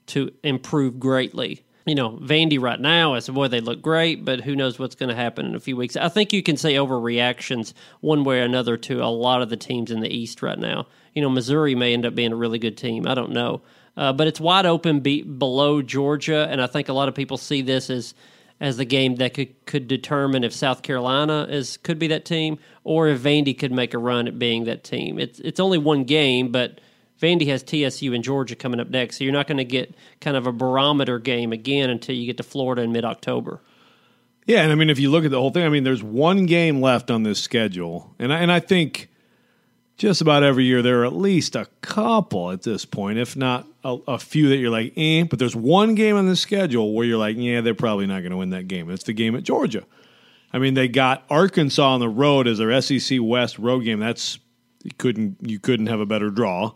to 0.07 0.31
improve 0.43 0.99
greatly. 0.99 1.63
You 1.85 1.93
know, 1.93 2.11
Vandy 2.11 2.59
right 2.59 2.79
now, 2.79 3.17
said, 3.19 3.35
boy, 3.35 3.47
they 3.47 3.61
look 3.61 3.81
great, 3.81 4.25
but 4.25 4.41
who 4.41 4.55
knows 4.55 4.79
what's 4.79 4.95
going 4.95 5.09
to 5.09 5.15
happen 5.15 5.45
in 5.45 5.53
a 5.55 5.59
few 5.59 5.77
weeks. 5.77 5.95
I 5.95 6.09
think 6.09 6.33
you 6.33 6.41
can 6.41 6.57
say 6.57 6.73
overreactions 6.73 7.73
one 8.01 8.23
way 8.23 8.39
or 8.39 8.43
another 8.43 8.75
to 8.77 9.03
a 9.03 9.05
lot 9.05 9.43
of 9.43 9.49
the 9.49 9.57
teams 9.57 9.91
in 9.91 9.99
the 9.99 10.09
East 10.09 10.41
right 10.41 10.57
now. 10.57 10.87
You 11.13 11.21
know, 11.21 11.29
Missouri 11.29 11.75
may 11.75 11.93
end 11.93 12.05
up 12.05 12.15
being 12.15 12.31
a 12.31 12.35
really 12.35 12.57
good 12.57 12.75
team. 12.75 13.07
I 13.07 13.13
don't 13.13 13.31
know. 13.31 13.61
Uh, 13.95 14.13
but 14.13 14.27
it's 14.27 14.39
wide 14.39 14.65
open 14.65 14.99
be- 14.99 15.21
below 15.21 15.81
Georgia, 15.81 16.47
and 16.49 16.61
I 16.61 16.67
think 16.67 16.89
a 16.89 16.93
lot 16.93 17.07
of 17.07 17.15
people 17.15 17.37
see 17.37 17.61
this 17.61 17.89
as 17.89 18.13
as 18.59 18.77
the 18.77 18.85
game 18.85 19.17
that 19.17 19.33
could, 19.33 19.65
could 19.65 19.85
determine 19.88 20.45
if 20.45 20.53
South 20.53 20.81
Carolina 20.81 21.45
is 21.49 21.77
could 21.77 21.99
be 21.99 22.07
that 22.07 22.23
team 22.25 22.57
or 22.83 23.09
if 23.09 23.21
Vandy 23.21 23.57
could 23.57 23.71
make 23.71 23.93
a 23.93 23.97
run 23.97 24.27
at 24.27 24.39
being 24.39 24.63
that 24.65 24.83
team. 24.83 25.19
It's 25.19 25.39
it's 25.39 25.59
only 25.59 25.77
one 25.77 26.05
game, 26.05 26.51
but 26.51 26.79
Vandy 27.21 27.47
has 27.47 27.63
TSU 27.63 28.13
and 28.13 28.23
Georgia 28.23 28.56
coming 28.56 28.79
up 28.79 28.89
next, 28.89 29.17
so 29.17 29.23
you're 29.23 29.33
not 29.33 29.47
going 29.47 29.57
to 29.57 29.65
get 29.65 29.95
kind 30.19 30.35
of 30.35 30.47
a 30.47 30.51
barometer 30.51 31.17
game 31.19 31.53
again 31.53 31.89
until 31.89 32.15
you 32.15 32.25
get 32.25 32.38
to 32.38 32.44
Florida 32.44 32.81
in 32.81 32.91
mid 32.91 33.06
October. 33.06 33.62
Yeah, 34.45 34.62
and 34.62 34.71
I 34.71 34.75
mean, 34.75 34.89
if 34.89 35.00
you 35.00 35.09
look 35.09 35.25
at 35.25 35.31
the 35.31 35.39
whole 35.39 35.50
thing, 35.50 35.65
I 35.65 35.69
mean, 35.69 35.83
there's 35.83 36.03
one 36.03 36.45
game 36.45 36.81
left 36.81 37.09
on 37.09 37.23
this 37.23 37.39
schedule, 37.39 38.13
and 38.19 38.33
I, 38.33 38.39
and 38.39 38.51
I 38.51 38.59
think 38.59 39.09
just 39.97 40.21
about 40.21 40.44
every 40.44 40.65
year 40.65 40.81
there 40.81 41.01
are 41.01 41.06
at 41.06 41.15
least 41.15 41.56
a 41.56 41.67
couple 41.81 42.51
at 42.51 42.63
this 42.63 42.85
point, 42.85 43.17
if 43.17 43.35
not 43.35 43.65
a, 43.83 43.97
a 44.07 44.19
few 44.19 44.50
that 44.50 44.57
you're 44.57 44.69
like, 44.69 44.94
eh. 44.97 45.23
But 45.23 45.39
there's 45.39 45.56
one 45.56 45.95
game 45.95 46.15
on 46.15 46.27
the 46.27 46.35
schedule 46.35 46.94
where 46.94 47.06
you're 47.06 47.17
like, 47.17 47.38
yeah, 47.38 47.62
they're 47.62 47.73
probably 47.73 48.06
not 48.06 48.19
going 48.19 48.31
to 48.31 48.38
win 48.38 48.50
that 48.50 48.67
game. 48.67 48.89
It's 48.89 49.06
the 49.06 49.13
game 49.13 49.35
at 49.35 49.44
Georgia. 49.44 49.83
I 50.51 50.59
mean, 50.59 50.73
they 50.73 50.88
got 50.88 51.25
Arkansas 51.29 51.94
on 51.94 52.00
the 52.00 52.09
road 52.09 52.47
as 52.47 52.57
their 52.57 52.81
SEC 52.81 53.19
West 53.21 53.57
road 53.57 53.83
game. 53.83 54.00
That's 54.00 54.38
you 54.83 54.91
couldn't 54.97 55.38
you 55.41 55.59
couldn't 55.59 55.88
have 55.88 56.00
a 56.00 56.06
better 56.06 56.29
draw. 56.29 56.73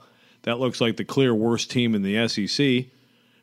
That 0.49 0.59
looks 0.59 0.81
like 0.81 0.97
the 0.97 1.05
clear 1.05 1.31
worst 1.31 1.69
team 1.69 1.93
in 1.93 2.01
the 2.01 2.27
SEC. 2.27 2.65
I 2.65 2.87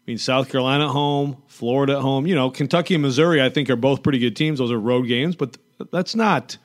mean, 0.08 0.18
South 0.18 0.50
Carolina 0.50 0.86
at 0.86 0.90
home, 0.90 1.40
Florida 1.46 1.92
at 1.92 2.02
home. 2.02 2.26
You 2.26 2.34
know, 2.34 2.50
Kentucky 2.50 2.94
and 2.94 3.02
Missouri, 3.02 3.40
I 3.40 3.48
think, 3.48 3.70
are 3.70 3.76
both 3.76 4.02
pretty 4.02 4.18
good 4.18 4.34
teams. 4.34 4.58
Those 4.58 4.72
are 4.72 4.80
road 4.80 5.02
games, 5.02 5.36
but 5.36 5.56
that's 5.92 6.16
not. 6.16 6.58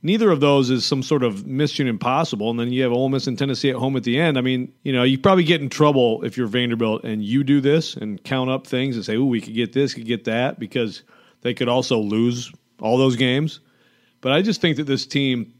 Neither 0.00 0.30
of 0.30 0.38
those 0.38 0.70
is 0.70 0.84
some 0.84 1.02
sort 1.02 1.24
of 1.24 1.44
mission 1.44 1.88
impossible. 1.88 2.50
And 2.50 2.60
then 2.60 2.72
you 2.72 2.84
have 2.84 2.92
Ole 2.92 3.08
Miss 3.08 3.26
and 3.26 3.36
Tennessee 3.36 3.70
at 3.70 3.74
home 3.74 3.96
at 3.96 4.04
the 4.04 4.16
end. 4.16 4.38
I 4.38 4.42
mean, 4.42 4.72
you 4.84 4.92
know, 4.92 5.02
you 5.02 5.18
probably 5.18 5.42
get 5.42 5.60
in 5.60 5.68
trouble 5.68 6.22
if 6.22 6.36
you're 6.36 6.46
Vanderbilt 6.46 7.02
and 7.02 7.24
you 7.24 7.42
do 7.42 7.60
this 7.60 7.96
and 7.96 8.22
count 8.22 8.48
up 8.48 8.68
things 8.68 8.94
and 8.94 9.04
say, 9.04 9.16
"Oh, 9.16 9.24
we 9.24 9.40
could 9.40 9.54
get 9.54 9.72
this, 9.72 9.92
could 9.92 10.06
get 10.06 10.22
that," 10.24 10.60
because 10.60 11.02
they 11.42 11.52
could 11.52 11.68
also 11.68 11.98
lose 11.98 12.52
all 12.80 12.96
those 12.96 13.16
games. 13.16 13.58
But 14.20 14.30
I 14.30 14.40
just 14.40 14.60
think 14.60 14.76
that 14.76 14.86
this 14.86 15.04
team 15.04 15.52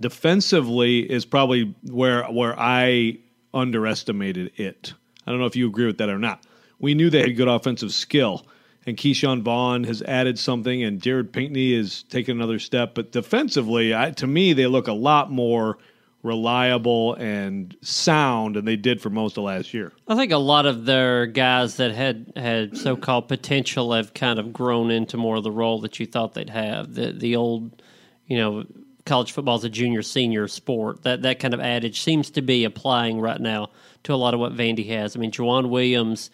defensively 0.00 1.00
is 1.00 1.26
probably 1.26 1.74
where 1.82 2.24
where 2.24 2.58
I 2.58 3.18
underestimated 3.52 4.52
it. 4.56 4.94
I 5.26 5.30
don't 5.30 5.40
know 5.40 5.46
if 5.46 5.56
you 5.56 5.68
agree 5.68 5.86
with 5.86 5.98
that 5.98 6.08
or 6.08 6.18
not. 6.18 6.44
We 6.78 6.94
knew 6.94 7.10
they 7.10 7.20
had 7.20 7.36
good 7.36 7.48
offensive 7.48 7.92
skill, 7.92 8.46
and 8.86 8.96
Ke'Shawn 8.96 9.42
Vaughn 9.42 9.84
has 9.84 10.00
added 10.02 10.38
something, 10.38 10.82
and 10.82 11.02
Jared 11.02 11.32
Pinkney 11.32 11.72
is 11.74 12.04
taking 12.04 12.36
another 12.36 12.58
step. 12.58 12.94
But 12.94 13.12
defensively, 13.12 13.94
I, 13.94 14.12
to 14.12 14.26
me, 14.26 14.52
they 14.52 14.66
look 14.66 14.88
a 14.88 14.92
lot 14.92 15.30
more 15.30 15.78
reliable 16.22 17.14
and 17.14 17.76
sound 17.80 18.56
than 18.56 18.64
they 18.64 18.76
did 18.76 19.00
for 19.00 19.10
most 19.10 19.38
of 19.38 19.44
last 19.44 19.72
year. 19.72 19.92
I 20.08 20.16
think 20.16 20.32
a 20.32 20.38
lot 20.38 20.66
of 20.66 20.84
their 20.84 21.26
guys 21.26 21.76
that 21.76 21.92
had 21.92 22.32
had 22.36 22.76
so 22.76 22.96
called 22.96 23.28
potential 23.28 23.92
have 23.92 24.14
kind 24.14 24.38
of 24.38 24.52
grown 24.52 24.90
into 24.90 25.16
more 25.16 25.36
of 25.36 25.44
the 25.44 25.50
role 25.50 25.80
that 25.82 26.00
you 26.00 26.06
thought 26.06 26.34
they'd 26.34 26.50
have. 26.50 26.94
The 26.94 27.12
the 27.12 27.36
old, 27.36 27.82
you 28.26 28.36
know, 28.38 28.64
college 29.08 29.32
football 29.32 29.56
is 29.56 29.64
a 29.64 29.68
junior 29.68 30.02
senior 30.02 30.46
sport. 30.46 31.02
That 31.02 31.22
that 31.22 31.40
kind 31.40 31.54
of 31.54 31.60
adage 31.60 32.00
seems 32.00 32.30
to 32.30 32.42
be 32.42 32.64
applying 32.64 33.20
right 33.20 33.40
now 33.40 33.70
to 34.04 34.14
a 34.14 34.16
lot 34.16 34.34
of 34.34 34.40
what 34.40 34.54
Vandy 34.54 34.86
has. 34.88 35.16
I 35.16 35.18
mean, 35.18 35.32
Joejuan 35.32 35.70
Williams. 35.70 36.30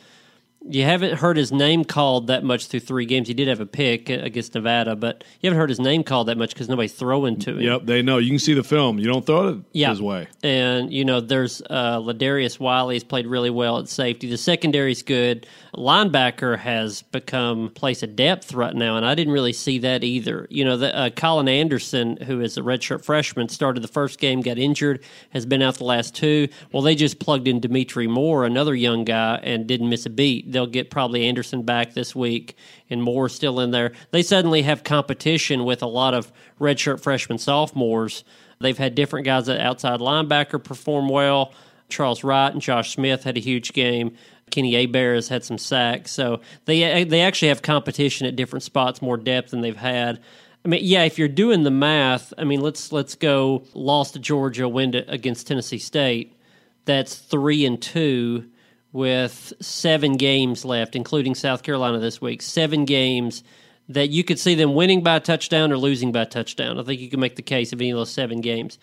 You 0.66 0.82
haven't 0.84 1.18
heard 1.18 1.36
his 1.36 1.52
name 1.52 1.84
called 1.84 2.28
that 2.28 2.42
much 2.42 2.68
through 2.68 2.80
three 2.80 3.04
games. 3.04 3.28
He 3.28 3.34
did 3.34 3.48
have 3.48 3.60
a 3.60 3.66
pick 3.66 4.08
against 4.08 4.54
Nevada, 4.54 4.96
but 4.96 5.22
you 5.40 5.48
haven't 5.48 5.58
heard 5.60 5.68
his 5.68 5.78
name 5.78 6.02
called 6.02 6.28
that 6.28 6.38
much 6.38 6.54
because 6.54 6.70
nobody's 6.70 6.94
throwing 6.94 7.38
to 7.40 7.50
him. 7.58 7.60
Yep, 7.60 7.82
they 7.84 8.00
know. 8.00 8.16
You 8.16 8.30
can 8.30 8.38
see 8.38 8.54
the 8.54 8.64
film. 8.64 8.98
You 8.98 9.06
don't 9.06 9.26
throw 9.26 9.48
it 9.48 9.58
Yeah. 9.72 9.90
his 9.90 10.00
way. 10.00 10.26
And 10.42 10.90
you 10.90 11.04
know, 11.04 11.20
there's 11.20 11.60
uh, 11.68 11.98
Ladarius 11.98 12.58
Wiley 12.58 12.94
has 12.94 13.04
played 13.04 13.26
really 13.26 13.50
well 13.50 13.78
at 13.78 13.88
safety. 13.88 14.30
The 14.30 14.38
secondary's 14.38 15.02
good. 15.02 15.46
Linebacker 15.76 16.58
has 16.58 17.02
become 17.02 17.68
place 17.70 18.02
of 18.02 18.16
depth 18.16 18.54
right 18.54 18.74
now, 18.74 18.96
and 18.96 19.04
I 19.04 19.14
didn't 19.14 19.34
really 19.34 19.52
see 19.52 19.78
that 19.80 20.02
either. 20.02 20.46
You 20.48 20.64
know, 20.64 20.76
the, 20.78 20.96
uh, 20.96 21.10
Colin 21.10 21.48
Anderson, 21.48 22.16
who 22.18 22.40
is 22.40 22.56
a 22.56 22.62
redshirt 22.62 23.04
freshman, 23.04 23.48
started 23.50 23.82
the 23.82 23.88
first 23.88 24.18
game, 24.18 24.40
got 24.40 24.56
injured, 24.56 25.02
has 25.30 25.44
been 25.44 25.60
out 25.60 25.74
the 25.74 25.84
last 25.84 26.14
two. 26.14 26.48
Well, 26.72 26.82
they 26.82 26.94
just 26.94 27.18
plugged 27.18 27.48
in 27.48 27.60
Dimitri 27.60 28.06
Moore, 28.06 28.44
another 28.46 28.74
young 28.74 29.04
guy, 29.04 29.40
and 29.42 29.66
didn't 29.66 29.88
miss 29.90 30.06
a 30.06 30.10
beat. 30.10 30.50
They'll 30.54 30.66
get 30.66 30.90
probably 30.90 31.26
Anderson 31.26 31.62
back 31.62 31.92
this 31.92 32.14
week, 32.14 32.56
and 32.88 33.02
Moore 33.02 33.28
still 33.28 33.60
in 33.60 33.70
there. 33.70 33.92
They 34.12 34.22
suddenly 34.22 34.62
have 34.62 34.84
competition 34.84 35.64
with 35.64 35.82
a 35.82 35.86
lot 35.86 36.14
of 36.14 36.32
redshirt 36.60 37.02
freshmen, 37.02 37.38
sophomores. 37.38 38.24
They've 38.60 38.78
had 38.78 38.94
different 38.94 39.26
guys 39.26 39.48
at 39.48 39.60
outside 39.60 40.00
linebacker 40.00 40.62
perform 40.62 41.08
well. 41.08 41.52
Charles 41.88 42.24
Wright 42.24 42.52
and 42.52 42.62
Josh 42.62 42.94
Smith 42.94 43.24
had 43.24 43.36
a 43.36 43.40
huge 43.40 43.72
game. 43.72 44.16
Kenny 44.50 44.74
Abear 44.74 45.14
has 45.14 45.28
had 45.28 45.44
some 45.44 45.58
sacks, 45.58 46.12
so 46.12 46.40
they 46.64 47.04
they 47.04 47.20
actually 47.20 47.48
have 47.48 47.62
competition 47.62 48.26
at 48.26 48.36
different 48.36 48.62
spots, 48.62 49.02
more 49.02 49.16
depth 49.16 49.50
than 49.50 49.60
they've 49.60 49.76
had. 49.76 50.20
I 50.64 50.68
mean, 50.68 50.80
yeah, 50.82 51.04
if 51.04 51.18
you're 51.18 51.28
doing 51.28 51.62
the 51.62 51.70
math, 51.70 52.32
I 52.38 52.44
mean, 52.44 52.60
let's 52.60 52.92
let's 52.92 53.14
go 53.14 53.64
lost 53.74 54.14
to 54.14 54.18
Georgia, 54.18 54.68
win 54.68 54.92
to, 54.92 55.10
against 55.10 55.46
Tennessee 55.46 55.78
State. 55.78 56.34
That's 56.84 57.16
three 57.16 57.66
and 57.66 57.80
two 57.80 58.46
with 58.94 59.52
seven 59.60 60.16
games 60.16 60.64
left, 60.64 60.94
including 60.94 61.34
South 61.34 61.64
Carolina 61.64 61.98
this 61.98 62.20
week. 62.20 62.40
Seven 62.40 62.84
games 62.84 63.42
that 63.88 64.08
you 64.08 64.22
could 64.22 64.38
see 64.38 64.54
them 64.54 64.72
winning 64.72 65.02
by 65.02 65.16
a 65.16 65.20
touchdown 65.20 65.72
or 65.72 65.76
losing 65.76 66.12
by 66.12 66.22
a 66.22 66.26
touchdown. 66.26 66.78
I 66.78 66.84
think 66.84 67.00
you 67.00 67.10
can 67.10 67.18
make 67.18 67.34
the 67.34 67.42
case 67.42 67.72
of 67.72 67.80
any 67.80 67.90
of 67.90 67.98
those 67.98 68.12
seven 68.12 68.40
games. 68.40 68.78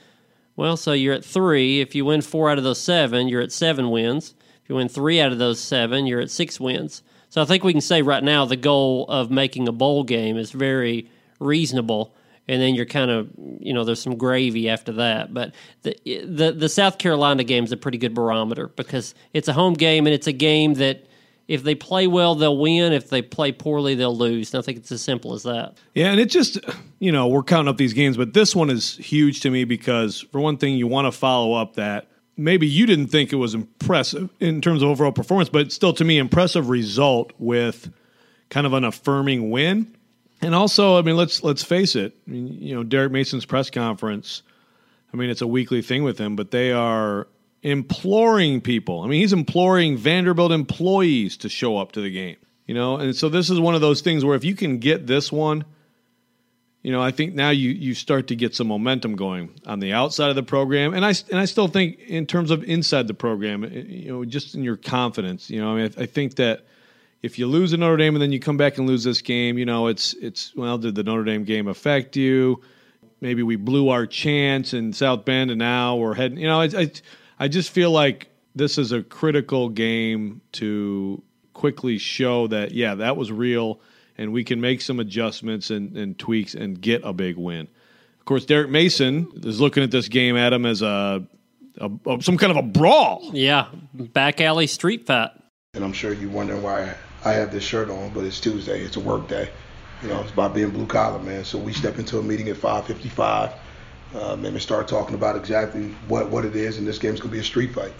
Well, 0.57 0.75
so 0.75 0.91
you're 0.91 1.13
at 1.13 1.23
three. 1.23 1.79
If 1.79 1.95
you 1.95 2.03
win 2.03 2.19
four 2.19 2.49
out 2.49 2.57
of 2.57 2.65
those 2.65 2.81
seven, 2.81 3.29
you're 3.29 3.41
at 3.41 3.53
seven 3.53 3.89
wins. 3.89 4.35
If 4.61 4.69
you 4.69 4.75
win 4.75 4.89
three 4.89 5.21
out 5.21 5.31
of 5.31 5.39
those 5.39 5.61
seven, 5.61 6.05
you're 6.05 6.19
at 6.19 6.29
six 6.29 6.59
wins. 6.59 7.03
So 7.29 7.41
I 7.41 7.45
think 7.45 7.63
we 7.63 7.71
can 7.71 7.79
say 7.79 8.01
right 8.01 8.21
now 8.23 8.43
the 8.43 8.57
goal 8.57 9.05
of 9.07 9.31
making 9.31 9.69
a 9.69 9.71
bowl 9.71 10.03
game 10.03 10.35
is 10.35 10.51
very 10.51 11.09
reasonable. 11.39 12.13
And 12.47 12.61
then 12.61 12.75
you're 12.75 12.85
kind 12.85 13.11
of, 13.11 13.29
you 13.59 13.73
know, 13.73 13.83
there's 13.83 14.01
some 14.01 14.17
gravy 14.17 14.67
after 14.67 14.93
that. 14.93 15.33
But 15.33 15.53
the 15.83 15.95
the, 16.05 16.51
the 16.51 16.69
South 16.69 16.97
Carolina 16.97 17.43
game 17.43 17.63
is 17.63 17.71
a 17.71 17.77
pretty 17.77 17.97
good 17.97 18.13
barometer 18.13 18.67
because 18.67 19.15
it's 19.33 19.47
a 19.47 19.53
home 19.53 19.73
game 19.73 20.07
and 20.07 20.13
it's 20.13 20.27
a 20.27 20.33
game 20.33 20.75
that 20.75 21.05
if 21.47 21.63
they 21.63 21.75
play 21.75 22.07
well, 22.07 22.35
they'll 22.35 22.57
win. 22.57 22.93
If 22.93 23.09
they 23.09 23.21
play 23.21 23.51
poorly, 23.51 23.95
they'll 23.95 24.15
lose. 24.15 24.53
And 24.53 24.63
I 24.63 24.65
think 24.65 24.77
it's 24.77 24.91
as 24.91 25.01
simple 25.01 25.33
as 25.33 25.43
that. 25.43 25.77
Yeah, 25.93 26.11
and 26.11 26.19
it 26.19 26.29
just, 26.29 26.57
you 26.99 27.11
know, 27.11 27.27
we're 27.27 27.43
counting 27.43 27.67
up 27.67 27.77
these 27.77 27.93
games, 27.93 28.15
but 28.15 28.33
this 28.33 28.55
one 28.55 28.69
is 28.69 28.95
huge 28.95 29.41
to 29.41 29.51
me 29.51 29.65
because, 29.65 30.21
for 30.31 30.39
one 30.39 30.57
thing, 30.57 30.75
you 30.75 30.87
want 30.87 31.07
to 31.07 31.11
follow 31.11 31.53
up 31.53 31.75
that 31.75 32.07
maybe 32.37 32.67
you 32.67 32.85
didn't 32.85 33.07
think 33.07 33.33
it 33.33 33.35
was 33.35 33.53
impressive 33.53 34.29
in 34.39 34.61
terms 34.61 34.81
of 34.81 34.89
overall 34.89 35.11
performance, 35.11 35.49
but 35.49 35.71
still, 35.71 35.93
to 35.93 36.05
me, 36.05 36.17
impressive 36.17 36.69
result 36.69 37.33
with 37.37 37.91
kind 38.49 38.65
of 38.65 38.73
an 38.73 38.83
affirming 38.83 39.51
win. 39.51 39.93
And 40.41 40.55
also, 40.55 40.97
I 40.97 41.01
mean, 41.03 41.15
let's 41.15 41.43
let's 41.43 41.63
face 41.63 41.95
it. 41.95 42.15
I 42.27 42.31
mean, 42.31 42.47
you 42.47 42.73
know, 42.73 42.83
Derek 42.83 43.11
Mason's 43.11 43.45
press 43.45 43.69
conference. 43.69 44.41
I 45.13 45.17
mean, 45.17 45.29
it's 45.29 45.41
a 45.41 45.47
weekly 45.47 45.81
thing 45.81 46.03
with 46.03 46.17
him, 46.17 46.35
but 46.35 46.51
they 46.51 46.71
are 46.71 47.27
imploring 47.63 48.61
people. 48.61 49.01
I 49.01 49.07
mean, 49.07 49.21
he's 49.21 49.33
imploring 49.33 49.97
Vanderbilt 49.97 50.51
employees 50.51 51.37
to 51.37 51.49
show 51.49 51.77
up 51.77 51.91
to 51.93 52.01
the 52.01 52.09
game. 52.09 52.37
You 52.65 52.75
know, 52.75 52.97
and 52.97 53.15
so 53.15 53.27
this 53.29 53.49
is 53.49 53.59
one 53.59 53.75
of 53.75 53.81
those 53.81 54.01
things 54.01 54.23
where 54.23 54.35
if 54.35 54.45
you 54.45 54.55
can 54.55 54.79
get 54.79 55.05
this 55.05 55.31
one, 55.31 55.65
you 56.83 56.91
know, 56.91 57.01
I 57.01 57.11
think 57.11 57.35
now 57.35 57.49
you 57.51 57.69
you 57.69 57.93
start 57.93 58.27
to 58.27 58.35
get 58.35 58.55
some 58.55 58.67
momentum 58.67 59.15
going 59.15 59.51
on 59.65 59.79
the 59.79 59.93
outside 59.93 60.29
of 60.29 60.35
the 60.35 60.43
program, 60.43 60.93
and 60.93 61.05
I 61.05 61.13
and 61.29 61.39
I 61.39 61.45
still 61.45 61.67
think 61.67 61.99
in 61.99 62.25
terms 62.25 62.49
of 62.49 62.63
inside 62.63 63.07
the 63.07 63.13
program, 63.13 63.63
you 63.63 64.11
know, 64.11 64.25
just 64.25 64.55
in 64.55 64.63
your 64.63 64.77
confidence, 64.77 65.49
you 65.49 65.61
know, 65.61 65.73
I 65.73 65.75
mean, 65.75 65.93
I, 65.97 66.03
I 66.03 66.05
think 66.07 66.35
that 66.35 66.65
if 67.21 67.37
you 67.37 67.47
lose 67.47 67.73
a 67.73 67.77
Notre 67.77 67.97
Dame 67.97 68.15
and 68.15 68.21
then 68.21 68.31
you 68.31 68.39
come 68.39 68.57
back 68.57 68.77
and 68.77 68.87
lose 68.87 69.03
this 69.03 69.21
game, 69.21 69.57
you 69.57 69.65
know, 69.65 69.87
it's 69.87 70.13
it's 70.15 70.55
well, 70.55 70.77
did 70.77 70.95
the 70.95 71.03
Notre 71.03 71.23
Dame 71.23 71.43
game 71.43 71.67
affect 71.67 72.15
you? 72.15 72.61
Maybe 73.19 73.43
we 73.43 73.55
blew 73.55 73.89
our 73.89 74.07
chance 74.07 74.73
in 74.73 74.93
South 74.93 75.25
Bend, 75.25 75.51
and 75.51 75.59
now 75.59 75.95
we're 75.95 76.15
heading. 76.15 76.37
You 76.37 76.47
know, 76.47 76.61
I 76.61 76.65
I, 76.65 76.91
I 77.39 77.47
just 77.47 77.71
feel 77.71 77.91
like 77.91 78.29
this 78.55 78.77
is 78.77 78.91
a 78.91 79.03
critical 79.03 79.69
game 79.69 80.41
to 80.53 81.21
quickly 81.53 81.97
show 81.97 82.47
that 82.47 82.71
yeah, 82.71 82.95
that 82.95 83.17
was 83.17 83.31
real 83.31 83.79
and 84.21 84.31
we 84.31 84.43
can 84.43 84.61
make 84.61 84.81
some 84.81 84.99
adjustments 84.99 85.71
and, 85.71 85.97
and 85.97 86.17
tweaks 86.17 86.53
and 86.53 86.79
get 86.79 87.01
a 87.03 87.11
big 87.11 87.37
win. 87.37 87.67
Of 88.19 88.25
course, 88.25 88.45
Derek 88.45 88.69
Mason 88.69 89.27
is 89.43 89.59
looking 89.59 89.81
at 89.81 89.89
this 89.89 90.07
game, 90.07 90.37
Adam, 90.37 90.65
as 90.65 90.83
a, 90.83 91.25
a, 91.79 91.91
a 92.05 92.21
some 92.21 92.37
kind 92.37 92.51
of 92.51 92.57
a 92.57 92.61
brawl. 92.61 93.31
Yeah, 93.33 93.67
back 93.93 94.39
alley 94.39 94.67
street 94.67 95.07
fight. 95.07 95.31
And 95.73 95.83
I'm 95.83 95.93
sure 95.93 96.13
you're 96.13 96.29
wondering 96.29 96.61
why 96.61 96.95
I 97.23 97.33
have 97.33 97.51
this 97.51 97.63
shirt 97.63 97.89
on, 97.89 98.09
but 98.09 98.23
it's 98.23 98.39
Tuesday. 98.39 98.81
It's 98.81 98.97
a 98.97 98.99
work 98.99 99.27
day. 99.27 99.49
You 100.01 100.09
know, 100.09 100.19
it's 100.21 100.31
about 100.31 100.55
being 100.55 100.71
blue 100.71 100.87
collar, 100.87 101.19
man. 101.19 101.45
So 101.45 101.59
we 101.59 101.73
step 101.73 101.99
into 101.99 102.17
a 102.17 102.23
meeting 102.23 102.49
at 102.49 102.57
5:55, 102.57 103.53
um, 104.15 104.43
and 104.43 104.53
we 104.53 104.59
start 104.59 104.87
talking 104.87 105.13
about 105.13 105.35
exactly 105.35 105.93
what 106.07 106.29
what 106.29 106.45
it 106.45 106.55
is, 106.55 106.77
and 106.77 106.87
this 106.87 106.97
game's 106.97 107.19
gonna 107.19 107.31
be 107.31 107.39
a 107.39 107.43
street 107.43 107.73
fight. 107.73 107.93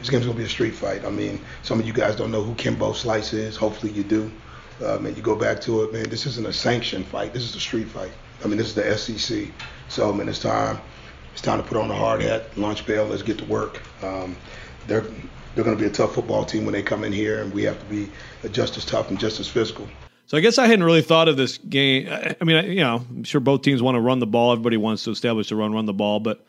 This 0.00 0.10
game's 0.10 0.26
gonna 0.26 0.36
be 0.36 0.44
a 0.44 0.48
street 0.48 0.74
fight. 0.74 1.04
I 1.04 1.10
mean, 1.10 1.40
some 1.62 1.78
of 1.78 1.86
you 1.86 1.92
guys 1.92 2.16
don't 2.16 2.32
know 2.32 2.42
who 2.42 2.54
Kimbo 2.54 2.92
Slice 2.92 3.32
is. 3.32 3.56
Hopefully, 3.56 3.92
you 3.92 4.02
do. 4.02 4.30
Uh, 4.84 4.98
man, 4.98 5.14
you 5.14 5.22
go 5.22 5.36
back 5.36 5.60
to 5.60 5.84
it, 5.84 5.92
man. 5.92 6.08
This 6.08 6.26
isn't 6.26 6.46
a 6.46 6.52
sanctioned 6.52 7.06
fight. 7.06 7.32
This 7.32 7.44
is 7.44 7.54
a 7.54 7.60
street 7.60 7.88
fight. 7.88 8.12
I 8.42 8.48
mean, 8.48 8.56
this 8.56 8.68
is 8.68 8.74
the 8.74 8.96
SEC. 8.96 9.48
So, 9.88 10.12
man, 10.12 10.28
it's 10.28 10.38
time. 10.38 10.80
It's 11.32 11.42
time 11.42 11.62
to 11.62 11.68
put 11.68 11.76
on 11.76 11.88
the 11.88 11.94
hard 11.94 12.22
hat, 12.22 12.56
launch 12.56 12.86
bail. 12.86 13.04
Let's 13.04 13.22
get 13.22 13.38
to 13.38 13.44
work. 13.44 13.82
Um, 14.02 14.36
they're 14.90 15.04
they're 15.54 15.64
going 15.64 15.76
to 15.76 15.82
be 15.82 15.88
a 15.88 15.92
tough 15.92 16.14
football 16.14 16.44
team 16.44 16.64
when 16.64 16.72
they 16.72 16.82
come 16.82 17.02
in 17.02 17.12
here, 17.12 17.42
and 17.42 17.52
we 17.52 17.62
have 17.64 17.78
to 17.78 17.84
be 17.86 18.08
just 18.52 18.76
as 18.76 18.84
tough 18.84 19.08
and 19.08 19.18
just 19.18 19.40
as 19.40 19.48
physical. 19.48 19.88
So 20.26 20.36
I 20.36 20.40
guess 20.40 20.58
I 20.58 20.66
hadn't 20.66 20.84
really 20.84 21.02
thought 21.02 21.26
of 21.26 21.36
this 21.36 21.58
game. 21.58 22.08
I 22.08 22.44
mean, 22.44 22.64
you 22.66 22.80
know, 22.80 23.04
I'm 23.10 23.24
sure 23.24 23.40
both 23.40 23.62
teams 23.62 23.82
want 23.82 23.96
to 23.96 24.00
run 24.00 24.20
the 24.20 24.26
ball. 24.26 24.52
Everybody 24.52 24.76
wants 24.76 25.04
to 25.04 25.10
establish 25.10 25.48
the 25.48 25.56
run, 25.56 25.72
run 25.72 25.86
the 25.86 25.92
ball. 25.92 26.20
But 26.20 26.44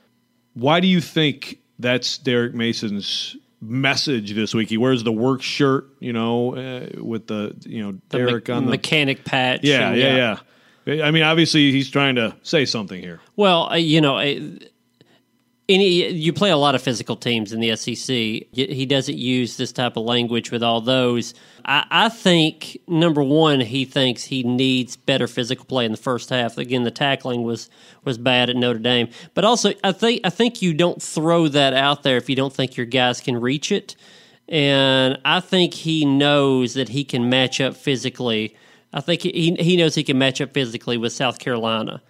why 0.53 0.81
do 0.81 0.87
you 0.87 1.01
think 1.01 1.57
that's 1.79 2.19
Derek 2.19 2.53
Mason's 2.53 3.35
message 3.61 4.33
this 4.33 4.53
week. 4.53 4.69
He 4.69 4.77
wears 4.77 5.03
the 5.03 5.11
work 5.11 5.41
shirt, 5.41 5.87
you 5.99 6.13
know, 6.13 6.55
uh, 6.55 7.01
with 7.01 7.27
the 7.27 7.55
you 7.61 7.83
know 7.83 7.91
Derek 8.09 8.45
the 8.45 8.53
on 8.53 8.65
the 8.65 8.71
mechanic 8.71 9.23
patch. 9.23 9.61
Yeah, 9.63 9.89
and, 9.89 9.97
yeah, 9.97 10.39
yeah, 10.85 11.05
I 11.05 11.11
mean, 11.11 11.23
obviously, 11.23 11.71
he's 11.71 11.89
trying 11.89 12.15
to 12.15 12.35
say 12.43 12.65
something 12.65 13.01
here. 13.01 13.19
Well, 13.35 13.71
uh, 13.71 13.75
you 13.75 14.01
know, 14.01 14.17
any 15.73 16.11
you 16.11 16.33
play 16.33 16.51
a 16.51 16.57
lot 16.57 16.75
of 16.75 16.81
physical 16.81 17.15
teams 17.15 17.53
in 17.53 17.59
the 17.59 17.75
SEC. 17.75 18.07
He 18.07 18.85
doesn't 18.85 19.17
use 19.17 19.57
this 19.57 19.71
type 19.71 19.97
of 19.97 20.03
language 20.03 20.51
with 20.51 20.63
all 20.63 20.81
those. 20.81 21.33
I, 21.65 21.85
I, 21.89 22.09
think 22.09 22.77
number 22.87 23.21
one, 23.23 23.59
he 23.59 23.85
thinks 23.85 24.23
he 24.23 24.43
needs 24.43 24.95
better 24.95 25.27
physical 25.27 25.65
play 25.65 25.85
in 25.85 25.91
the 25.91 25.97
first 25.97 26.29
half. 26.29 26.57
Again, 26.57 26.83
the 26.83 26.91
tackling 26.91 27.43
was 27.43 27.69
was 28.03 28.17
bad 28.17 28.49
at 28.49 28.55
Notre 28.55 28.79
Dame, 28.79 29.09
but 29.33 29.45
also 29.45 29.73
I 29.83 29.91
think 29.91 30.21
I 30.23 30.29
think 30.29 30.61
you 30.61 30.73
don't 30.73 31.01
throw 31.01 31.47
that 31.49 31.73
out 31.73 32.03
there 32.03 32.17
if 32.17 32.29
you 32.29 32.35
don't 32.35 32.53
think 32.53 32.77
your 32.77 32.85
guys 32.85 33.21
can 33.21 33.39
reach 33.39 33.71
it. 33.71 33.95
And 34.47 35.19
I 35.23 35.39
think 35.39 35.73
he 35.73 36.05
knows 36.05 36.73
that 36.73 36.89
he 36.89 37.03
can 37.03 37.29
match 37.29 37.61
up 37.61 37.75
physically. 37.75 38.55
I 38.93 39.01
think 39.01 39.21
he 39.21 39.55
he 39.59 39.77
knows 39.77 39.95
he 39.95 40.03
can 40.03 40.17
match 40.17 40.41
up 40.41 40.53
physically 40.53 40.97
with 40.97 41.13
South 41.13 41.39
Carolina 41.39 42.01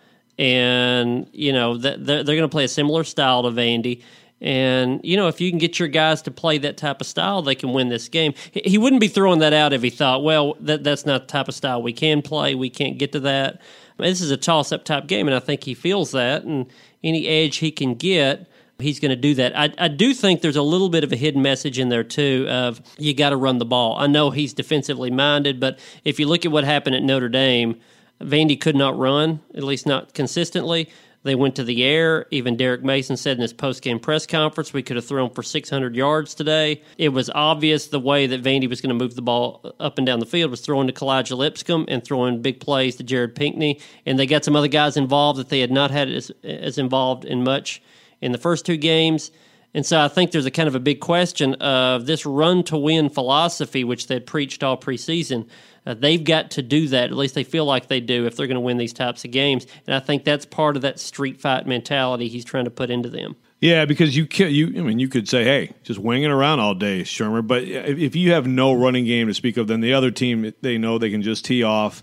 and 0.42 1.30
you 1.34 1.54
know 1.54 1.78
they're, 1.78 1.98
they're 1.98 2.24
going 2.24 2.42
to 2.42 2.50
play 2.50 2.64
a 2.64 2.68
similar 2.68 3.04
style 3.04 3.44
to 3.44 3.50
Vandy. 3.50 4.02
And 4.42 5.00
you 5.04 5.16
know, 5.18 5.28
if 5.28 5.40
you 5.40 5.52
can 5.52 5.60
get 5.60 5.78
your 5.78 5.88
guys 5.88 6.24
to 6.24 6.32
play 6.32 6.58
that 6.58 6.76
type 6.76 7.00
of 7.00 7.06
style, 7.06 7.44
they 7.44 7.54
can 7.54 7.74
win 7.74 7.90
this 7.90 8.10
game. 8.10 8.34
He 8.52 8.80
wouldn't 8.80 9.00
be 9.00 9.08
throwing 9.08 9.38
that 9.40 9.54
out 9.54 9.72
if 9.72 9.84
he 9.84 9.92
thought, 9.92 10.24
well, 10.24 10.58
that 10.62 10.84
that's 10.84 11.06
not 11.06 11.22
the 11.22 11.28
type 11.28 11.48
of 11.48 11.54
style 11.54 11.84
we 11.84 11.94
can 11.94 12.24
play. 12.24 12.56
We 12.56 12.72
can't 12.72 12.98
get 12.98 13.12
to 13.12 13.20
that. 13.20 13.62
I 14.00 14.02
mean, 14.02 14.10
this 14.10 14.20
is 14.22 14.32
a 14.32 14.38
toss-up 14.38 14.84
type 14.84 15.06
game, 15.06 15.28
and 15.28 15.36
I 15.36 15.40
think 15.40 15.64
he 15.64 15.76
feels 15.76 16.10
that. 16.12 16.44
And 16.44 16.66
any 17.04 17.28
edge 17.28 17.58
he 17.58 17.70
can 17.70 17.94
get, 17.94 18.48
he's 18.80 19.00
going 19.00 19.12
to 19.12 19.16
do 19.16 19.36
that. 19.36 19.56
I, 19.56 19.72
I 19.78 19.90
do 19.90 20.12
think 20.16 20.42
there's 20.42 20.56
a 20.56 20.64
little 20.64 20.90
bit 20.90 21.04
of 21.04 21.14
a 21.14 21.16
hidden 21.16 21.44
message 21.44 21.78
in 21.78 21.90
there 21.90 22.04
too 22.04 22.48
of 22.50 22.82
you 22.98 23.14
got 23.14 23.30
to 23.30 23.38
run 23.38 23.60
the 23.60 23.66
ball. 23.66 23.96
I 24.00 24.08
know 24.08 24.32
he's 24.32 24.56
defensively 24.56 25.12
minded, 25.12 25.60
but 25.60 25.78
if 26.04 26.20
you 26.20 26.28
look 26.28 26.46
at 26.48 26.52
what 26.52 26.64
happened 26.64 26.96
at 26.96 27.04
Notre 27.04 27.30
Dame 27.30 27.80
Vandy 28.24 28.60
could 28.60 28.76
not 28.76 28.98
run, 28.98 29.42
at 29.56 29.64
least 29.64 29.86
not 29.86 30.14
consistently. 30.14 30.90
They 31.24 31.36
went 31.36 31.56
to 31.58 31.64
the 31.64 31.84
air. 31.84 32.26
Even 32.32 32.58
Derek 32.58 32.84
Mason 32.84 33.16
said 33.16 33.38
in 33.38 33.42
his 33.42 33.54
post-game 33.54 34.00
press 34.00 34.26
conference, 34.26 34.74
we 34.74 34.82
could 34.82 34.96
have 34.96 35.06
thrown 35.06 35.30
for 35.30 35.44
600 35.44 35.96
yards 35.96 36.34
today. 36.34 36.82
It 36.98 37.10
was 37.10 37.30
obvious 37.30 37.88
the 37.88 38.00
way 38.00 38.26
that 38.28 38.42
Vandy 38.42 38.68
was 38.68 38.82
going 38.82 38.90
to 38.90 39.04
move 39.04 39.16
the 39.16 39.22
ball 39.22 39.76
up 39.80 39.98
and 39.98 40.08
down 40.08 40.20
the 40.20 40.26
field 40.26 40.50
was 40.50 40.62
throwing 40.62 40.88
to 40.88 40.94
Kalija 40.94 41.38
Lipscomb 41.38 41.86
and 41.88 42.04
throwing 42.04 42.42
big 42.42 42.60
plays 42.60 42.96
to 42.96 43.04
Jared 43.04 43.36
Pinkney. 43.36 43.80
And 44.06 44.18
they 44.18 44.26
got 44.26 44.44
some 44.44 44.56
other 44.56 44.68
guys 44.68 44.98
involved 44.98 45.40
that 45.40 45.50
they 45.50 45.60
had 45.60 45.72
not 45.72 45.92
had 45.92 46.10
as, 46.10 46.32
as 46.44 46.80
involved 46.80 47.24
in 47.24 47.44
much 47.44 47.84
in 48.20 48.32
the 48.32 48.38
first 48.40 48.66
two 48.66 48.78
games. 48.78 49.32
And 49.74 49.86
so 49.86 50.00
I 50.00 50.10
think 50.10 50.32
there's 50.32 50.46
a 50.46 50.52
kind 50.52 50.68
of 50.68 50.76
a 50.76 50.80
big 50.80 51.00
question 51.00 51.54
of 51.56 52.06
this 52.06 52.26
run 52.26 52.64
to 52.66 52.78
win 52.78 53.10
philosophy, 53.10 53.84
which 53.84 54.08
they'd 54.08 54.26
preached 54.26 54.64
all 54.64 54.78
preseason. 54.78 55.48
Uh, 55.86 55.94
they've 55.94 56.24
got 56.24 56.52
to 56.52 56.62
do 56.62 56.90
that. 56.90 57.06
At 57.06 57.16
least 57.16 57.36
they 57.36 57.44
feel 57.44 57.66
like 57.66 57.88
they 57.88 58.02
do 58.02 58.26
if 58.26 58.36
they're 58.36 58.48
going 58.48 58.56
to 58.56 58.62
win 58.62 58.78
these 58.78 58.94
types 58.94 59.24
of 59.24 59.32
games. 59.32 59.66
And 59.88 59.96
I 59.96 60.00
think 60.00 60.26
that's 60.26 60.46
part 60.46 60.76
of 60.76 60.82
that 60.82 61.00
street 61.00 61.40
fight 61.40 61.66
mentality 61.66 62.28
he's 62.28 62.46
trying 62.46 62.66
to 62.66 62.72
put 62.72 62.92
into 62.92 63.10
them. 63.10 63.36
Yeah, 63.62 63.86
because 63.86 64.18
you 64.18 64.26
can 64.26 64.52
you 64.52 64.68
I 64.80 64.82
mean 64.82 64.98
you 64.98 65.08
could 65.08 65.30
say, 65.30 65.44
hey, 65.44 65.74
just 65.84 66.00
winging 66.00 66.32
around 66.32 66.60
all 66.60 66.74
day, 66.74 67.02
Shurmur. 67.02 67.46
But 67.46 67.64
if 67.64 68.16
you 68.16 68.32
have 68.32 68.48
no 68.48 68.74
running 68.74 69.06
game 69.06 69.28
to 69.28 69.36
speak 69.36 69.58
of, 69.58 69.68
then 69.68 69.82
the 69.82 69.94
other 69.94 70.10
team 70.10 70.52
they 70.62 70.80
know 70.80 70.98
they 70.98 71.12
can 71.12 71.22
just 71.22 71.46
tee 71.46 71.62
off, 71.62 72.02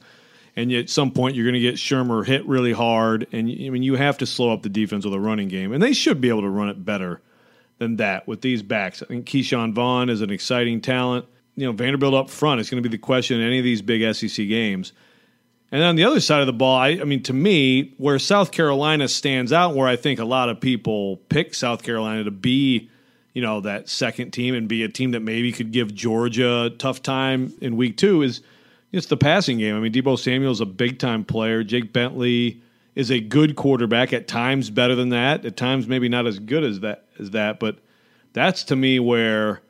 and 0.54 0.72
at 0.72 0.88
some 0.88 1.10
point 1.10 1.34
you're 1.34 1.44
going 1.44 1.54
to 1.54 1.60
get 1.60 1.74
Shurmur 1.74 2.24
hit 2.24 2.46
really 2.46 2.72
hard, 2.72 3.26
and 3.32 3.50
I 3.50 3.70
mean 3.70 3.82
you 3.82 3.96
have 3.96 4.18
to 4.18 4.26
slow 4.26 4.52
up 4.52 4.62
the 4.62 4.68
defense 4.68 5.04
with 5.04 5.14
a 5.14 5.18
running 5.20 5.48
game, 5.48 5.72
and 5.72 5.82
they 5.82 5.92
should 5.92 6.20
be 6.20 6.28
able 6.28 6.42
to 6.42 6.48
run 6.48 6.68
it 6.68 6.84
better 6.84 7.20
than 7.78 7.96
that 7.96 8.26
with 8.26 8.40
these 8.40 8.62
backs. 8.62 9.02
I 9.02 9.06
think 9.06 9.26
Ke'Shawn 9.26 9.72
Vaughn 9.72 10.10
is 10.10 10.20
an 10.20 10.30
exciting 10.30 10.80
talent 10.80 11.26
you 11.58 11.66
know 11.66 11.72
Vanderbilt 11.72 12.14
up 12.14 12.30
front 12.30 12.60
is 12.60 12.70
going 12.70 12.80
to 12.80 12.88
be 12.88 12.96
the 12.96 13.02
question 13.02 13.40
in 13.40 13.46
any 13.46 13.58
of 13.58 13.64
these 13.64 13.82
big 13.82 14.14
SEC 14.14 14.46
games. 14.46 14.92
And 15.72 15.82
on 15.82 15.96
the 15.96 16.04
other 16.04 16.20
side 16.20 16.40
of 16.40 16.46
the 16.46 16.52
ball, 16.52 16.78
I, 16.78 16.90
I, 16.90 17.04
mean, 17.04 17.22
to 17.24 17.34
me, 17.34 17.94
where 17.98 18.18
South 18.20 18.52
Carolina 18.52 19.08
stands 19.08 19.52
out, 19.52 19.74
where 19.74 19.88
I 19.88 19.96
think 19.96 20.18
a 20.18 20.24
lot 20.24 20.48
of 20.48 20.60
people 20.60 21.16
pick 21.28 21.54
South 21.54 21.82
Carolina 21.82 22.24
to 22.24 22.30
be, 22.30 22.88
you 23.34 23.42
know, 23.42 23.60
that 23.62 23.88
second 23.88 24.30
team 24.30 24.54
and 24.54 24.66
be 24.68 24.84
a 24.84 24.88
team 24.88 25.10
that 25.10 25.20
maybe 25.20 25.52
could 25.52 25.72
give 25.72 25.92
Georgia 25.92 26.66
a 26.66 26.70
tough 26.70 27.02
time 27.02 27.52
in 27.60 27.76
week 27.76 27.96
two 27.96 28.22
is 28.22 28.40
it's 28.92 29.08
the 29.08 29.16
passing 29.16 29.58
game. 29.58 29.76
I 29.76 29.80
mean, 29.80 29.92
Deebo 29.92 30.16
Samuel 30.16 30.52
is 30.52 30.60
a 30.60 30.66
big 30.66 31.00
time 31.00 31.24
player. 31.24 31.64
Jake 31.64 31.92
Bentley 31.92 32.62
is 32.98 33.12
a 33.12 33.20
good 33.20 33.54
quarterback 33.54 34.12
at 34.12 34.26
times, 34.26 34.70
better 34.70 34.96
than 34.96 35.10
that. 35.10 35.46
At 35.46 35.56
times, 35.56 35.86
maybe 35.86 36.08
not 36.08 36.26
as 36.26 36.40
good 36.40 36.64
as 36.64 36.80
that 36.80 37.04
as 37.20 37.30
that. 37.30 37.60
But 37.60 37.78
that's 38.32 38.64
to 38.64 38.76
me 38.76 38.98
where 38.98 39.62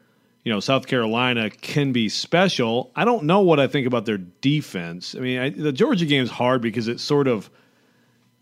you 0.44 0.52
know 0.52 0.60
South 0.60 0.86
Carolina 0.86 1.50
can 1.50 1.92
be 1.92 2.08
special. 2.08 2.90
I 2.96 3.04
don't 3.04 3.24
know 3.24 3.40
what 3.40 3.60
I 3.60 3.66
think 3.66 3.86
about 3.86 4.06
their 4.06 4.16
defense. 4.16 5.14
I 5.14 5.18
mean, 5.18 5.38
I, 5.38 5.50
the 5.50 5.72
Georgia 5.72 6.06
game 6.06 6.24
is 6.24 6.30
hard 6.30 6.62
because 6.62 6.88
it's 6.88 7.02
sort 7.02 7.28
of 7.28 7.50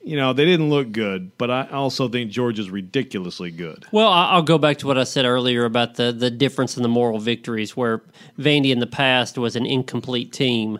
you 0.06 0.16
know, 0.16 0.32
they 0.32 0.44
didn't 0.44 0.70
look 0.70 0.92
good, 0.92 1.36
but 1.36 1.50
I 1.50 1.68
also 1.70 2.08
think 2.08 2.30
Georgia's 2.30 2.70
ridiculously 2.70 3.50
good. 3.50 3.86
Well, 3.90 4.08
I'll 4.08 4.40
go 4.40 4.56
back 4.56 4.78
to 4.78 4.86
what 4.86 4.96
I 4.96 5.02
said 5.02 5.24
earlier 5.24 5.64
about 5.64 5.96
the, 5.96 6.12
the 6.12 6.30
difference 6.30 6.76
in 6.76 6.84
the 6.84 6.88
moral 6.88 7.18
victories, 7.18 7.76
where 7.76 8.02
Vandy 8.38 8.70
in 8.70 8.78
the 8.78 8.86
past 8.86 9.36
was 9.36 9.56
an 9.56 9.66
incomplete 9.66 10.32
team, 10.32 10.78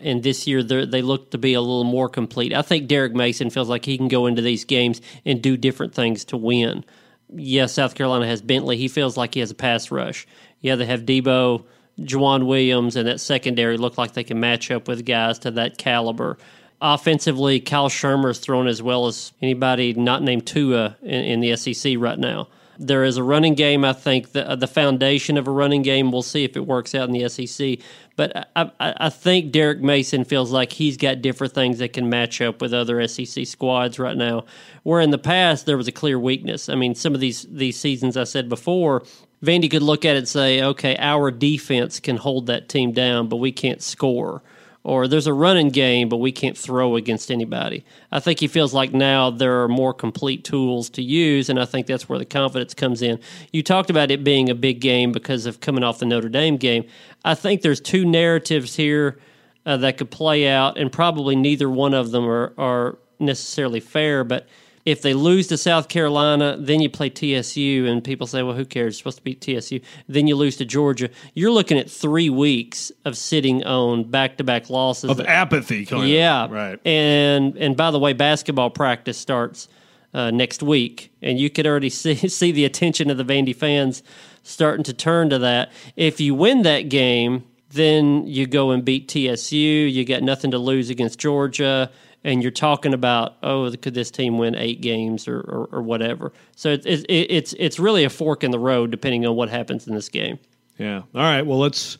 and 0.00 0.22
this 0.22 0.46
year 0.46 0.62
they 0.62 1.02
look 1.02 1.30
to 1.30 1.38
be 1.38 1.54
a 1.54 1.60
little 1.60 1.84
more 1.84 2.08
complete. 2.08 2.52
I 2.52 2.62
think 2.62 2.88
Derek 2.88 3.14
Mason 3.14 3.50
feels 3.50 3.68
like 3.68 3.84
he 3.84 3.96
can 3.96 4.08
go 4.08 4.26
into 4.26 4.42
these 4.42 4.64
games 4.64 5.00
and 5.24 5.42
do 5.42 5.56
different 5.56 5.94
things 5.94 6.24
to 6.26 6.36
win. 6.36 6.84
Yes, 7.32 7.72
South 7.72 7.94
Carolina 7.94 8.26
has 8.26 8.42
Bentley. 8.42 8.76
He 8.76 8.88
feels 8.88 9.16
like 9.16 9.34
he 9.34 9.40
has 9.40 9.50
a 9.50 9.54
pass 9.54 9.90
rush. 9.90 10.26
Yeah, 10.60 10.76
they 10.76 10.86
have 10.86 11.02
Deebo, 11.02 11.64
Joejuan 11.98 12.46
Williams, 12.46 12.96
and 12.96 13.08
that 13.08 13.20
secondary 13.20 13.76
look 13.76 13.98
like 13.98 14.12
they 14.12 14.24
can 14.24 14.40
match 14.40 14.70
up 14.70 14.88
with 14.88 15.04
guys 15.04 15.38
to 15.40 15.50
that 15.52 15.78
caliber. 15.78 16.38
Offensively, 16.80 17.60
Kyle 17.60 17.88
Shurmur 17.88 18.30
is 18.30 18.38
thrown 18.38 18.66
as 18.66 18.82
well 18.82 19.06
as 19.06 19.32
anybody 19.40 19.94
not 19.94 20.22
named 20.22 20.46
Tua 20.46 20.96
in, 21.02 21.24
in 21.24 21.40
the 21.40 21.56
SEC 21.56 21.94
right 21.98 22.18
now. 22.18 22.48
There 22.78 23.04
is 23.04 23.16
a 23.16 23.22
running 23.22 23.54
game. 23.54 23.84
I 23.84 23.92
think 23.92 24.32
the 24.32 24.50
uh, 24.50 24.56
the 24.56 24.66
foundation 24.66 25.38
of 25.38 25.46
a 25.46 25.50
running 25.50 25.82
game. 25.82 26.10
We'll 26.10 26.22
see 26.22 26.44
if 26.44 26.56
it 26.56 26.66
works 26.66 26.94
out 26.94 27.08
in 27.08 27.12
the 27.12 27.28
SEC. 27.28 27.78
But 28.16 28.48
I, 28.54 28.70
I, 28.78 29.08
think 29.08 29.50
Derek 29.50 29.80
Mason 29.80 30.24
feels 30.24 30.52
like 30.52 30.72
he's 30.72 30.96
got 30.96 31.20
different 31.20 31.52
things 31.52 31.78
that 31.78 31.92
can 31.92 32.08
match 32.08 32.40
up 32.40 32.60
with 32.60 32.72
other 32.72 33.06
SEC 33.08 33.44
squads 33.44 33.98
right 33.98 34.16
now. 34.16 34.44
Where 34.84 35.00
in 35.00 35.10
the 35.10 35.18
past 35.18 35.66
there 35.66 35.76
was 35.76 35.88
a 35.88 35.92
clear 35.92 36.18
weakness. 36.18 36.68
I 36.68 36.76
mean, 36.76 36.94
some 36.94 37.14
of 37.14 37.20
these 37.20 37.44
these 37.50 37.76
seasons 37.76 38.16
I 38.16 38.22
said 38.22 38.48
before, 38.48 39.02
Vandy 39.42 39.68
could 39.68 39.82
look 39.82 40.04
at 40.04 40.14
it 40.14 40.18
and 40.18 40.28
say, 40.28 40.62
okay, 40.62 40.96
our 40.98 41.32
defense 41.32 41.98
can 41.98 42.16
hold 42.16 42.46
that 42.46 42.68
team 42.68 42.92
down, 42.92 43.28
but 43.28 43.36
we 43.36 43.50
can't 43.50 43.82
score. 43.82 44.42
Or 44.84 45.08
there's 45.08 45.26
a 45.26 45.32
running 45.32 45.70
game, 45.70 46.08
but 46.08 46.18
we 46.18 46.30
can't 46.30 46.56
throw 46.56 46.94
against 46.94 47.30
anybody. 47.30 47.84
I 48.12 48.20
think 48.20 48.38
he 48.38 48.46
feels 48.46 48.74
like 48.74 48.92
now 48.92 49.30
there 49.30 49.62
are 49.62 49.68
more 49.68 49.94
complete 49.94 50.44
tools 50.44 50.90
to 50.90 51.02
use, 51.02 51.48
and 51.48 51.58
I 51.58 51.64
think 51.64 51.86
that's 51.86 52.08
where 52.08 52.18
the 52.18 52.26
confidence 52.26 52.74
comes 52.74 53.00
in. 53.02 53.18
You 53.50 53.62
talked 53.62 53.90
about 53.90 54.10
it 54.10 54.22
being 54.22 54.50
a 54.50 54.54
big 54.54 54.80
game 54.80 55.10
because 55.10 55.46
of 55.46 55.60
coming 55.60 55.82
off 55.82 55.98
the 55.98 56.06
Notre 56.06 56.28
Dame 56.28 56.58
game. 56.58 56.84
I 57.24 57.34
think 57.34 57.62
there's 57.62 57.80
two 57.80 58.04
narratives 58.04 58.76
here 58.76 59.18
uh, 59.64 59.78
that 59.78 59.96
could 59.96 60.10
play 60.10 60.46
out, 60.46 60.76
and 60.76 60.92
probably 60.92 61.34
neither 61.34 61.68
one 61.70 61.94
of 61.94 62.10
them 62.10 62.26
are, 62.26 62.52
are 62.58 62.98
necessarily 63.18 63.80
fair, 63.80 64.22
but– 64.22 64.46
if 64.84 65.00
they 65.00 65.14
lose 65.14 65.46
to 65.48 65.56
South 65.56 65.88
Carolina, 65.88 66.56
then 66.58 66.80
you 66.80 66.90
play 66.90 67.08
TSU, 67.08 67.86
and 67.86 68.04
people 68.04 68.26
say, 68.26 68.42
well, 68.42 68.54
who 68.54 68.66
cares? 68.66 68.92
It's 68.92 68.98
supposed 68.98 69.18
to 69.18 69.22
beat 69.22 69.40
TSU. 69.40 69.80
Then 70.08 70.26
you 70.26 70.36
lose 70.36 70.56
to 70.58 70.64
Georgia. 70.64 71.08
You're 71.32 71.50
looking 71.50 71.78
at 71.78 71.90
three 71.90 72.28
weeks 72.28 72.92
of 73.04 73.16
sitting 73.16 73.64
on 73.64 74.04
back 74.04 74.36
to 74.38 74.44
back 74.44 74.68
losses. 74.68 75.10
Of 75.10 75.20
apathy, 75.20 75.86
kind 75.86 76.08
yeah. 76.08 76.44
Of. 76.44 76.50
Right. 76.50 76.86
And, 76.86 77.56
and 77.56 77.76
by 77.76 77.90
the 77.90 77.98
way, 77.98 78.12
basketball 78.12 78.70
practice 78.70 79.16
starts 79.16 79.68
uh, 80.12 80.30
next 80.30 80.62
week, 80.62 81.10
and 81.22 81.38
you 81.38 81.48
could 81.48 81.66
already 81.66 81.90
see, 81.90 82.14
see 82.28 82.52
the 82.52 82.66
attention 82.66 83.10
of 83.10 83.16
the 83.16 83.24
Vandy 83.24 83.56
fans 83.56 84.02
starting 84.42 84.84
to 84.84 84.92
turn 84.92 85.30
to 85.30 85.38
that. 85.38 85.72
If 85.96 86.20
you 86.20 86.34
win 86.34 86.62
that 86.62 86.90
game, 86.90 87.44
then 87.70 88.26
you 88.26 88.46
go 88.46 88.70
and 88.70 88.84
beat 88.84 89.08
TSU. 89.08 89.56
You 89.56 90.04
got 90.04 90.22
nothing 90.22 90.50
to 90.50 90.58
lose 90.58 90.90
against 90.90 91.18
Georgia 91.18 91.90
and 92.24 92.42
you're 92.42 92.50
talking 92.50 92.94
about 92.94 93.36
oh 93.42 93.70
could 93.82 93.94
this 93.94 94.10
team 94.10 94.38
win 94.38 94.54
eight 94.56 94.80
games 94.80 95.28
or, 95.28 95.40
or, 95.40 95.68
or 95.70 95.82
whatever 95.82 96.32
so 96.56 96.70
it's, 96.70 96.86
it's 96.86 97.04
it's 97.08 97.54
it's 97.58 97.78
really 97.78 98.04
a 98.04 98.10
fork 98.10 98.42
in 98.42 98.50
the 98.50 98.58
road 98.58 98.90
depending 98.90 99.24
on 99.26 99.36
what 99.36 99.48
happens 99.48 99.86
in 99.86 99.94
this 99.94 100.08
game 100.08 100.38
yeah 100.78 101.02
all 101.14 101.22
right 101.22 101.42
well 101.42 101.58
let's 101.58 101.98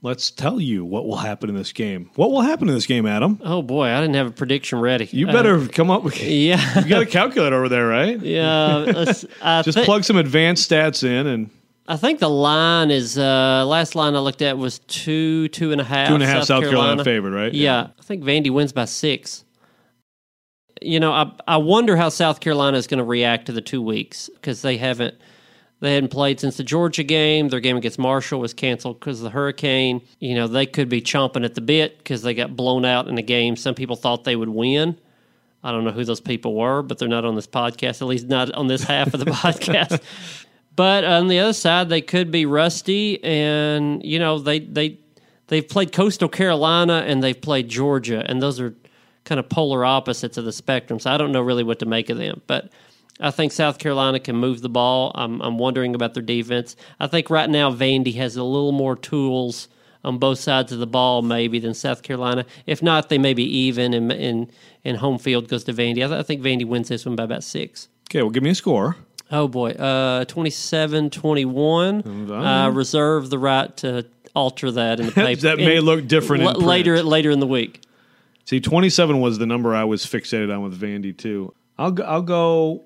let's 0.00 0.30
tell 0.30 0.60
you 0.60 0.84
what 0.84 1.06
will 1.06 1.16
happen 1.16 1.50
in 1.50 1.56
this 1.56 1.72
game 1.72 2.08
what 2.14 2.30
will 2.30 2.40
happen 2.40 2.68
in 2.68 2.74
this 2.74 2.86
game 2.86 3.04
adam 3.04 3.38
oh 3.44 3.60
boy 3.60 3.88
i 3.88 4.00
didn't 4.00 4.14
have 4.14 4.28
a 4.28 4.32
prediction 4.32 4.78
ready 4.78 5.08
you 5.10 5.26
better 5.26 5.56
uh, 5.56 5.66
come 5.72 5.90
up 5.90 6.04
with 6.04 6.18
yeah 6.22 6.80
you 6.80 6.88
got 6.88 7.02
a 7.02 7.06
calculator 7.06 7.56
over 7.56 7.68
there 7.68 7.88
right 7.88 8.20
yeah 8.20 8.84
just 9.04 9.26
th- 9.74 9.84
plug 9.84 10.04
some 10.04 10.16
advanced 10.16 10.70
stats 10.70 11.04
in 11.04 11.26
and 11.26 11.50
I 11.90 11.96
think 11.96 12.18
the 12.18 12.28
line 12.28 12.90
is 12.90 13.16
uh, 13.16 13.64
last 13.66 13.94
line 13.94 14.14
I 14.14 14.18
looked 14.18 14.42
at 14.42 14.58
was 14.58 14.80
two, 14.80 15.48
two 15.48 15.72
and 15.72 15.80
a 15.80 15.84
half. 15.84 16.08
Two 16.08 16.14
and 16.16 16.22
a 16.22 16.26
half 16.26 16.40
South, 16.40 16.46
South 16.46 16.60
Carolina. 16.64 17.02
Carolina 17.02 17.04
favored, 17.04 17.32
right? 17.32 17.54
Yeah. 17.54 17.80
yeah. 17.80 17.86
I 17.98 18.02
think 18.02 18.22
Vandy 18.24 18.50
wins 18.50 18.74
by 18.74 18.84
six 18.84 19.44
you 20.82 21.00
know, 21.00 21.12
I 21.12 21.32
I 21.46 21.56
wonder 21.58 21.96
how 21.96 22.08
South 22.08 22.40
Carolina 22.40 22.76
is 22.76 22.86
going 22.86 22.98
to 22.98 23.04
react 23.04 23.46
to 23.46 23.52
the 23.52 23.60
two 23.60 23.82
weeks 23.82 24.30
because 24.34 24.62
they 24.62 24.76
haven't 24.76 25.14
they 25.80 25.94
hadn't 25.94 26.10
played 26.10 26.40
since 26.40 26.56
the 26.56 26.64
Georgia 26.64 27.04
game. 27.04 27.48
Their 27.48 27.60
game 27.60 27.76
against 27.76 27.98
Marshall 27.98 28.40
was 28.40 28.52
canceled 28.52 28.98
because 28.98 29.20
of 29.20 29.24
the 29.24 29.30
hurricane. 29.30 30.02
You 30.18 30.34
know, 30.34 30.48
they 30.48 30.66
could 30.66 30.88
be 30.88 31.00
chomping 31.00 31.44
at 31.44 31.54
the 31.54 31.60
bit 31.60 31.98
because 31.98 32.22
they 32.22 32.34
got 32.34 32.56
blown 32.56 32.84
out 32.84 33.08
in 33.08 33.14
the 33.14 33.22
game. 33.22 33.56
Some 33.56 33.74
people 33.74 33.96
thought 33.96 34.24
they 34.24 34.36
would 34.36 34.48
win. 34.48 34.98
I 35.62 35.72
don't 35.72 35.84
know 35.84 35.90
who 35.90 36.04
those 36.04 36.20
people 36.20 36.54
were, 36.54 36.82
but 36.82 36.98
they're 36.98 37.08
not 37.08 37.24
on 37.24 37.34
this 37.34 37.46
podcast, 37.46 38.00
at 38.00 38.08
least 38.08 38.26
not 38.26 38.52
on 38.52 38.68
this 38.68 38.84
half 38.84 39.14
of 39.14 39.20
the 39.20 39.26
podcast. 39.30 40.00
But 40.74 41.04
on 41.04 41.28
the 41.28 41.40
other 41.40 41.52
side, 41.52 41.88
they 41.88 42.00
could 42.00 42.30
be 42.30 42.46
rusty, 42.46 43.22
and 43.24 44.04
you 44.04 44.18
know 44.18 44.38
they 44.38 44.60
they 44.60 44.98
they've 45.48 45.68
played 45.68 45.92
Coastal 45.92 46.28
Carolina 46.28 47.04
and 47.06 47.22
they've 47.22 47.40
played 47.40 47.68
Georgia, 47.68 48.24
and 48.28 48.40
those 48.40 48.60
are 48.60 48.74
kind 49.28 49.38
of 49.38 49.48
polar 49.48 49.84
opposites 49.84 50.36
of 50.38 50.44
the 50.44 50.52
spectrum. 50.52 50.98
So 50.98 51.10
I 51.10 51.16
don't 51.18 51.30
know 51.32 51.42
really 51.42 51.62
what 51.62 51.78
to 51.80 51.86
make 51.86 52.08
of 52.10 52.18
them. 52.18 52.40
But 52.46 52.70
I 53.20 53.30
think 53.30 53.52
South 53.52 53.78
Carolina 53.78 54.18
can 54.20 54.36
move 54.36 54.62
the 54.62 54.68
ball. 54.68 55.12
I'm, 55.14 55.40
I'm 55.40 55.58
wondering 55.58 55.94
about 55.94 56.14
their 56.14 56.22
defense. 56.22 56.76
I 56.98 57.06
think 57.08 57.30
right 57.30 57.48
now 57.50 57.70
Vandy 57.70 58.14
has 58.16 58.36
a 58.36 58.42
little 58.42 58.72
more 58.72 58.96
tools 58.96 59.68
on 60.04 60.18
both 60.18 60.38
sides 60.38 60.72
of 60.72 60.78
the 60.78 60.86
ball 60.86 61.22
maybe 61.22 61.58
than 61.58 61.74
South 61.74 62.02
Carolina. 62.02 62.46
If 62.66 62.82
not, 62.82 63.08
they 63.08 63.18
may 63.18 63.34
be 63.34 63.44
even 63.44 63.92
and, 63.94 64.10
and, 64.12 64.52
and 64.84 64.96
home 64.96 65.18
field 65.18 65.48
goes 65.48 65.64
to 65.64 65.72
Vandy. 65.72 66.04
I, 66.04 66.08
th- 66.08 66.12
I 66.12 66.22
think 66.22 66.40
Vandy 66.40 66.64
wins 66.64 66.88
this 66.88 67.04
one 67.04 67.16
by 67.16 67.24
about 67.24 67.44
six. 67.44 67.88
Okay, 68.08 68.22
well, 68.22 68.30
give 68.30 68.42
me 68.42 68.50
a 68.50 68.54
score. 68.54 68.96
Oh, 69.30 69.48
boy. 69.48 69.72
Uh, 69.72 70.24
27 70.24 71.10
21. 71.10 72.30
I 72.32 72.68
reserve 72.68 73.28
the 73.28 73.38
right 73.38 73.76
to 73.78 74.06
alter 74.34 74.70
that 74.70 75.00
in 75.00 75.06
the 75.06 75.12
paper. 75.26 75.40
that 75.42 75.58
may 75.58 75.80
look 75.80 76.06
different 76.06 76.44
l- 76.44 76.54
later, 76.54 77.02
later 77.02 77.30
in 77.30 77.40
the 77.40 77.46
week. 77.46 77.82
See, 78.48 78.60
27 78.60 79.20
was 79.20 79.36
the 79.36 79.44
number 79.44 79.74
I 79.74 79.84
was 79.84 80.06
fixated 80.06 80.50
on 80.50 80.62
with 80.62 80.80
Vandy 80.80 81.14
too. 81.14 81.52
I'll 81.76 81.90
go, 81.90 82.02
I'll 82.04 82.22
go 82.22 82.84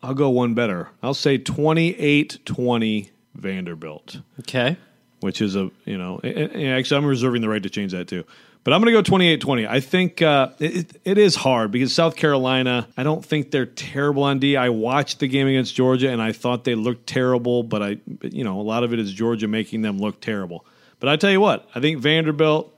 I'll 0.00 0.14
go 0.14 0.30
one 0.30 0.54
better. 0.54 0.90
I'll 1.02 1.14
say 1.14 1.36
28-20 1.36 3.10
Vanderbilt. 3.34 4.20
Okay. 4.38 4.76
Which 5.18 5.42
is 5.42 5.56
a, 5.56 5.72
you 5.84 5.98
know, 5.98 6.20
actually 6.22 6.96
I'm 6.96 7.06
reserving 7.06 7.42
the 7.42 7.48
right 7.48 7.60
to 7.60 7.68
change 7.68 7.90
that 7.90 8.06
too. 8.06 8.22
But 8.62 8.72
I'm 8.72 8.82
going 8.82 8.94
to 8.94 9.02
go 9.02 9.16
28-20. 9.16 9.68
I 9.68 9.80
think 9.80 10.22
uh, 10.22 10.50
it, 10.60 11.00
it 11.04 11.18
is 11.18 11.34
hard 11.34 11.72
because 11.72 11.92
South 11.92 12.14
Carolina, 12.14 12.86
I 12.96 13.02
don't 13.02 13.24
think 13.24 13.50
they're 13.50 13.66
terrible 13.66 14.22
on 14.22 14.38
D. 14.38 14.56
I 14.56 14.68
watched 14.68 15.18
the 15.18 15.26
game 15.26 15.48
against 15.48 15.74
Georgia 15.74 16.08
and 16.08 16.22
I 16.22 16.30
thought 16.30 16.62
they 16.62 16.76
looked 16.76 17.08
terrible, 17.08 17.64
but 17.64 17.82
I 17.82 17.96
you 18.22 18.44
know, 18.44 18.60
a 18.60 18.62
lot 18.62 18.84
of 18.84 18.92
it 18.92 19.00
is 19.00 19.12
Georgia 19.12 19.48
making 19.48 19.82
them 19.82 19.98
look 19.98 20.20
terrible. 20.20 20.64
But 21.00 21.08
I 21.08 21.16
tell 21.16 21.32
you 21.32 21.40
what, 21.40 21.68
I 21.74 21.80
think 21.80 21.98
Vanderbilt 21.98 22.77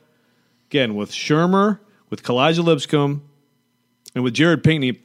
again 0.70 0.94
with 0.94 1.10
Shurmur, 1.10 1.80
with 2.10 2.22
Kalija 2.22 2.64
Lipscomb, 2.64 3.22
and 4.14 4.22
with 4.22 4.34
Jared 4.34 4.62
Pinkney, 4.62 5.00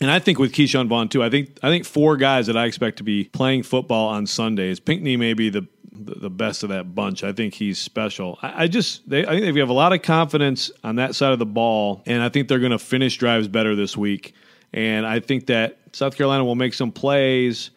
and 0.00 0.10
I 0.10 0.20
think 0.20 0.38
with 0.38 0.52
Ke'Shawn 0.52 0.88
Vaughn 0.88 1.08
too. 1.08 1.22
I 1.22 1.30
think 1.30 1.58
I 1.62 1.68
think 1.68 1.84
four 1.84 2.16
guys 2.16 2.46
that 2.46 2.56
I 2.56 2.66
expect 2.66 2.98
to 2.98 3.02
be 3.02 3.24
playing 3.24 3.64
football 3.64 4.08
on 4.08 4.26
Sundays. 4.26 4.78
Pinkney 4.78 5.16
may 5.16 5.34
be 5.34 5.50
the 5.50 5.66
the 5.90 6.30
best 6.30 6.62
of 6.62 6.68
that 6.68 6.94
bunch. 6.94 7.24
I 7.24 7.32
think 7.32 7.54
he's 7.54 7.78
special. 7.78 8.38
I, 8.42 8.64
I 8.64 8.66
just 8.68 9.08
they, 9.08 9.26
I 9.26 9.30
think 9.40 9.54
they 9.54 9.60
have 9.60 9.68
a 9.68 9.72
lot 9.72 9.92
of 9.92 10.02
confidence 10.02 10.70
on 10.84 10.96
that 10.96 11.16
side 11.16 11.32
of 11.32 11.40
the 11.40 11.46
ball, 11.46 12.02
and 12.06 12.22
I 12.22 12.28
think 12.28 12.46
they're 12.46 12.60
going 12.60 12.70
to 12.70 12.78
finish 12.78 13.16
drives 13.16 13.48
better 13.48 13.74
this 13.74 13.96
week. 13.96 14.34
And 14.72 15.06
I 15.06 15.18
think 15.18 15.46
that 15.46 15.78
South 15.92 16.16
Carolina 16.16 16.44
will 16.44 16.54
make 16.54 16.74
some 16.74 16.92
plays. 16.92 17.70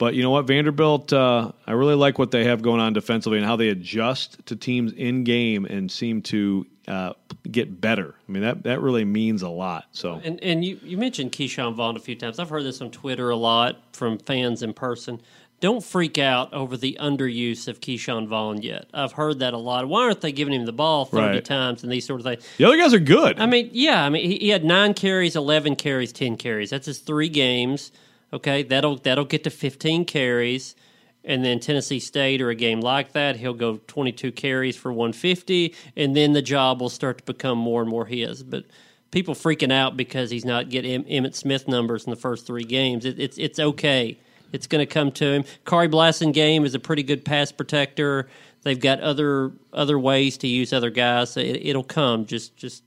But 0.00 0.14
you 0.14 0.22
know 0.22 0.30
what, 0.30 0.46
Vanderbilt, 0.46 1.12
uh, 1.12 1.52
I 1.66 1.72
really 1.72 1.94
like 1.94 2.18
what 2.18 2.30
they 2.30 2.44
have 2.44 2.62
going 2.62 2.80
on 2.80 2.94
defensively 2.94 3.36
and 3.36 3.46
how 3.46 3.56
they 3.56 3.68
adjust 3.68 4.46
to 4.46 4.56
teams 4.56 4.94
in 4.94 5.24
game 5.24 5.66
and 5.66 5.92
seem 5.92 6.22
to 6.22 6.66
uh, 6.88 7.12
get 7.50 7.82
better. 7.82 8.14
I 8.26 8.32
mean, 8.32 8.40
that 8.42 8.62
that 8.62 8.80
really 8.80 9.04
means 9.04 9.42
a 9.42 9.50
lot. 9.50 9.88
So, 9.92 10.18
and 10.24 10.42
and 10.42 10.64
you, 10.64 10.80
you 10.82 10.96
mentioned 10.96 11.32
Ke'Shawn 11.32 11.74
Vaughn 11.74 11.96
a 11.96 12.00
few 12.00 12.16
times. 12.16 12.38
I've 12.38 12.48
heard 12.48 12.64
this 12.64 12.80
on 12.80 12.90
Twitter 12.90 13.28
a 13.28 13.36
lot 13.36 13.76
from 13.92 14.16
fans 14.16 14.62
in 14.62 14.72
person. 14.72 15.20
Don't 15.60 15.84
freak 15.84 16.16
out 16.16 16.54
over 16.54 16.78
the 16.78 16.96
underuse 16.98 17.68
of 17.68 17.82
Ke'Shawn 17.82 18.26
Vaughn 18.26 18.62
yet. 18.62 18.86
I've 18.94 19.12
heard 19.12 19.40
that 19.40 19.52
a 19.52 19.58
lot. 19.58 19.86
Why 19.86 20.04
aren't 20.04 20.22
they 20.22 20.32
giving 20.32 20.54
him 20.54 20.64
the 20.64 20.72
ball 20.72 21.04
30 21.04 21.26
right. 21.26 21.44
times 21.44 21.82
and 21.82 21.92
these 21.92 22.06
sort 22.06 22.20
of 22.20 22.24
things? 22.24 22.48
The 22.56 22.64
other 22.64 22.78
guys 22.78 22.94
are 22.94 22.98
good. 22.98 23.38
I 23.38 23.44
mean, 23.44 23.68
yeah. 23.74 24.02
I 24.02 24.08
mean, 24.08 24.24
he, 24.24 24.38
he 24.38 24.48
had 24.48 24.64
nine 24.64 24.94
carries, 24.94 25.36
11 25.36 25.76
carries, 25.76 26.10
10 26.14 26.38
carries. 26.38 26.70
That's 26.70 26.86
his 26.86 27.00
three 27.00 27.28
games. 27.28 27.92
Okay, 28.32 28.62
that'll 28.62 28.96
that'll 28.96 29.24
get 29.24 29.44
to 29.44 29.50
15 29.50 30.04
carries, 30.04 30.76
and 31.24 31.44
then 31.44 31.58
Tennessee 31.58 31.98
State 31.98 32.40
or 32.40 32.50
a 32.50 32.54
game 32.54 32.80
like 32.80 33.12
that, 33.12 33.36
he'll 33.36 33.54
go 33.54 33.80
22 33.86 34.32
carries 34.32 34.76
for 34.76 34.92
150, 34.92 35.74
and 35.96 36.16
then 36.16 36.32
the 36.32 36.42
job 36.42 36.80
will 36.80 36.88
start 36.88 37.18
to 37.18 37.24
become 37.24 37.58
more 37.58 37.80
and 37.82 37.90
more 37.90 38.06
his. 38.06 38.42
But 38.42 38.64
people 39.10 39.34
freaking 39.34 39.72
out 39.72 39.96
because 39.96 40.30
he's 40.30 40.44
not 40.44 40.68
getting 40.68 41.04
Emmitt 41.04 41.34
Smith 41.34 41.66
numbers 41.66 42.04
in 42.04 42.10
the 42.10 42.16
first 42.16 42.46
three 42.46 42.64
games. 42.64 43.04
It, 43.04 43.18
it's 43.18 43.38
it's 43.38 43.58
okay. 43.58 44.18
It's 44.52 44.66
going 44.66 44.84
to 44.84 44.92
come 44.92 45.12
to 45.12 45.26
him. 45.32 45.44
Khari 45.64 45.90
Blasingame 45.90 46.64
is 46.64 46.74
a 46.74 46.80
pretty 46.80 47.04
good 47.04 47.24
pass 47.24 47.52
protector. 47.52 48.28
They've 48.62 48.80
got 48.80 49.00
other 49.00 49.52
other 49.72 49.98
ways 49.98 50.38
to 50.38 50.48
use 50.48 50.72
other 50.72 50.90
guys. 50.90 51.32
So 51.32 51.40
it, 51.40 51.74
will 51.74 51.84
come. 51.84 52.26
Just 52.26 52.56
just 52.56 52.82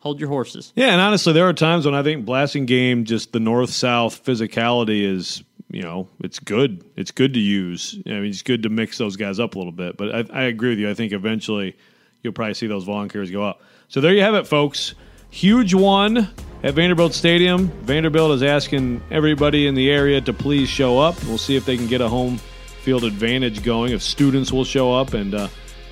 hold 0.00 0.20
your 0.20 0.28
horses. 0.28 0.72
Yeah, 0.76 0.88
and 0.88 1.00
honestly, 1.00 1.32
there 1.32 1.48
are 1.48 1.52
times 1.52 1.84
when 1.84 1.94
I 1.94 2.02
think 2.02 2.26
Blasingame, 2.26 3.04
just 3.04 3.32
the 3.32 3.40
north 3.40 3.70
south 3.70 4.24
physicality 4.24 5.02
is, 5.02 5.42
you 5.70 5.82
know, 5.82 6.08
it's 6.22 6.38
good. 6.38 6.84
It's 6.96 7.10
good 7.10 7.34
to 7.34 7.40
use. 7.40 8.00
I 8.06 8.10
mean, 8.10 8.26
it's 8.26 8.42
good 8.42 8.62
to 8.62 8.68
mix 8.68 8.98
those 8.98 9.16
guys 9.16 9.38
up 9.40 9.54
a 9.54 9.58
little 9.58 9.72
bit. 9.72 9.96
But 9.96 10.14
I, 10.14 10.40
I 10.40 10.42
agree 10.44 10.70
with 10.70 10.78
you. 10.78 10.90
I 10.90 10.94
think 10.94 11.12
eventually 11.12 11.76
you'll 12.22 12.32
probably 12.32 12.54
see 12.54 12.66
those 12.66 12.84
volunteers 12.84 13.30
go 13.30 13.42
up. 13.42 13.62
So 13.88 14.00
there 14.00 14.14
you 14.14 14.22
have 14.22 14.34
it, 14.34 14.46
folks. 14.46 14.94
Huge 15.30 15.74
one 15.74 16.28
at 16.62 16.74
Vanderbilt 16.74 17.12
Stadium. 17.12 17.68
Vanderbilt 17.82 18.32
is 18.32 18.42
asking 18.42 19.02
everybody 19.10 19.66
in 19.66 19.74
the 19.74 19.90
area 19.90 20.20
to 20.22 20.32
please 20.32 20.68
show 20.68 20.98
up. 20.98 21.22
We'll 21.24 21.38
see 21.38 21.56
if 21.56 21.66
they 21.66 21.76
can 21.76 21.86
get 21.86 22.00
a 22.00 22.08
home 22.08 22.38
field 22.82 23.04
advantage 23.04 23.62
going. 23.62 23.92
If 23.92 24.02
students 24.02 24.52
will 24.52 24.64
show 24.64 24.92
up 24.94 25.14
and. 25.14 25.34
Uh, 25.34 25.48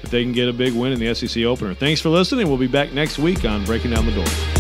if 0.07 0.13
they 0.13 0.23
can 0.23 0.33
get 0.33 0.49
a 0.49 0.53
big 0.53 0.73
win 0.73 0.93
in 0.93 1.01
the 1.01 1.13
SEC 1.15 1.43
opener. 1.43 1.75
Thanks 1.75 2.01
for 2.01 2.09
listening. 2.09 2.49
We'll 2.49 2.59
be 2.59 2.69
back 2.69 2.93
next 2.93 3.19
week 3.19 3.45
on 3.45 3.65
Breaking 3.65 3.91
Down 3.91 4.07
the 4.07 4.13
Door. 4.13 4.56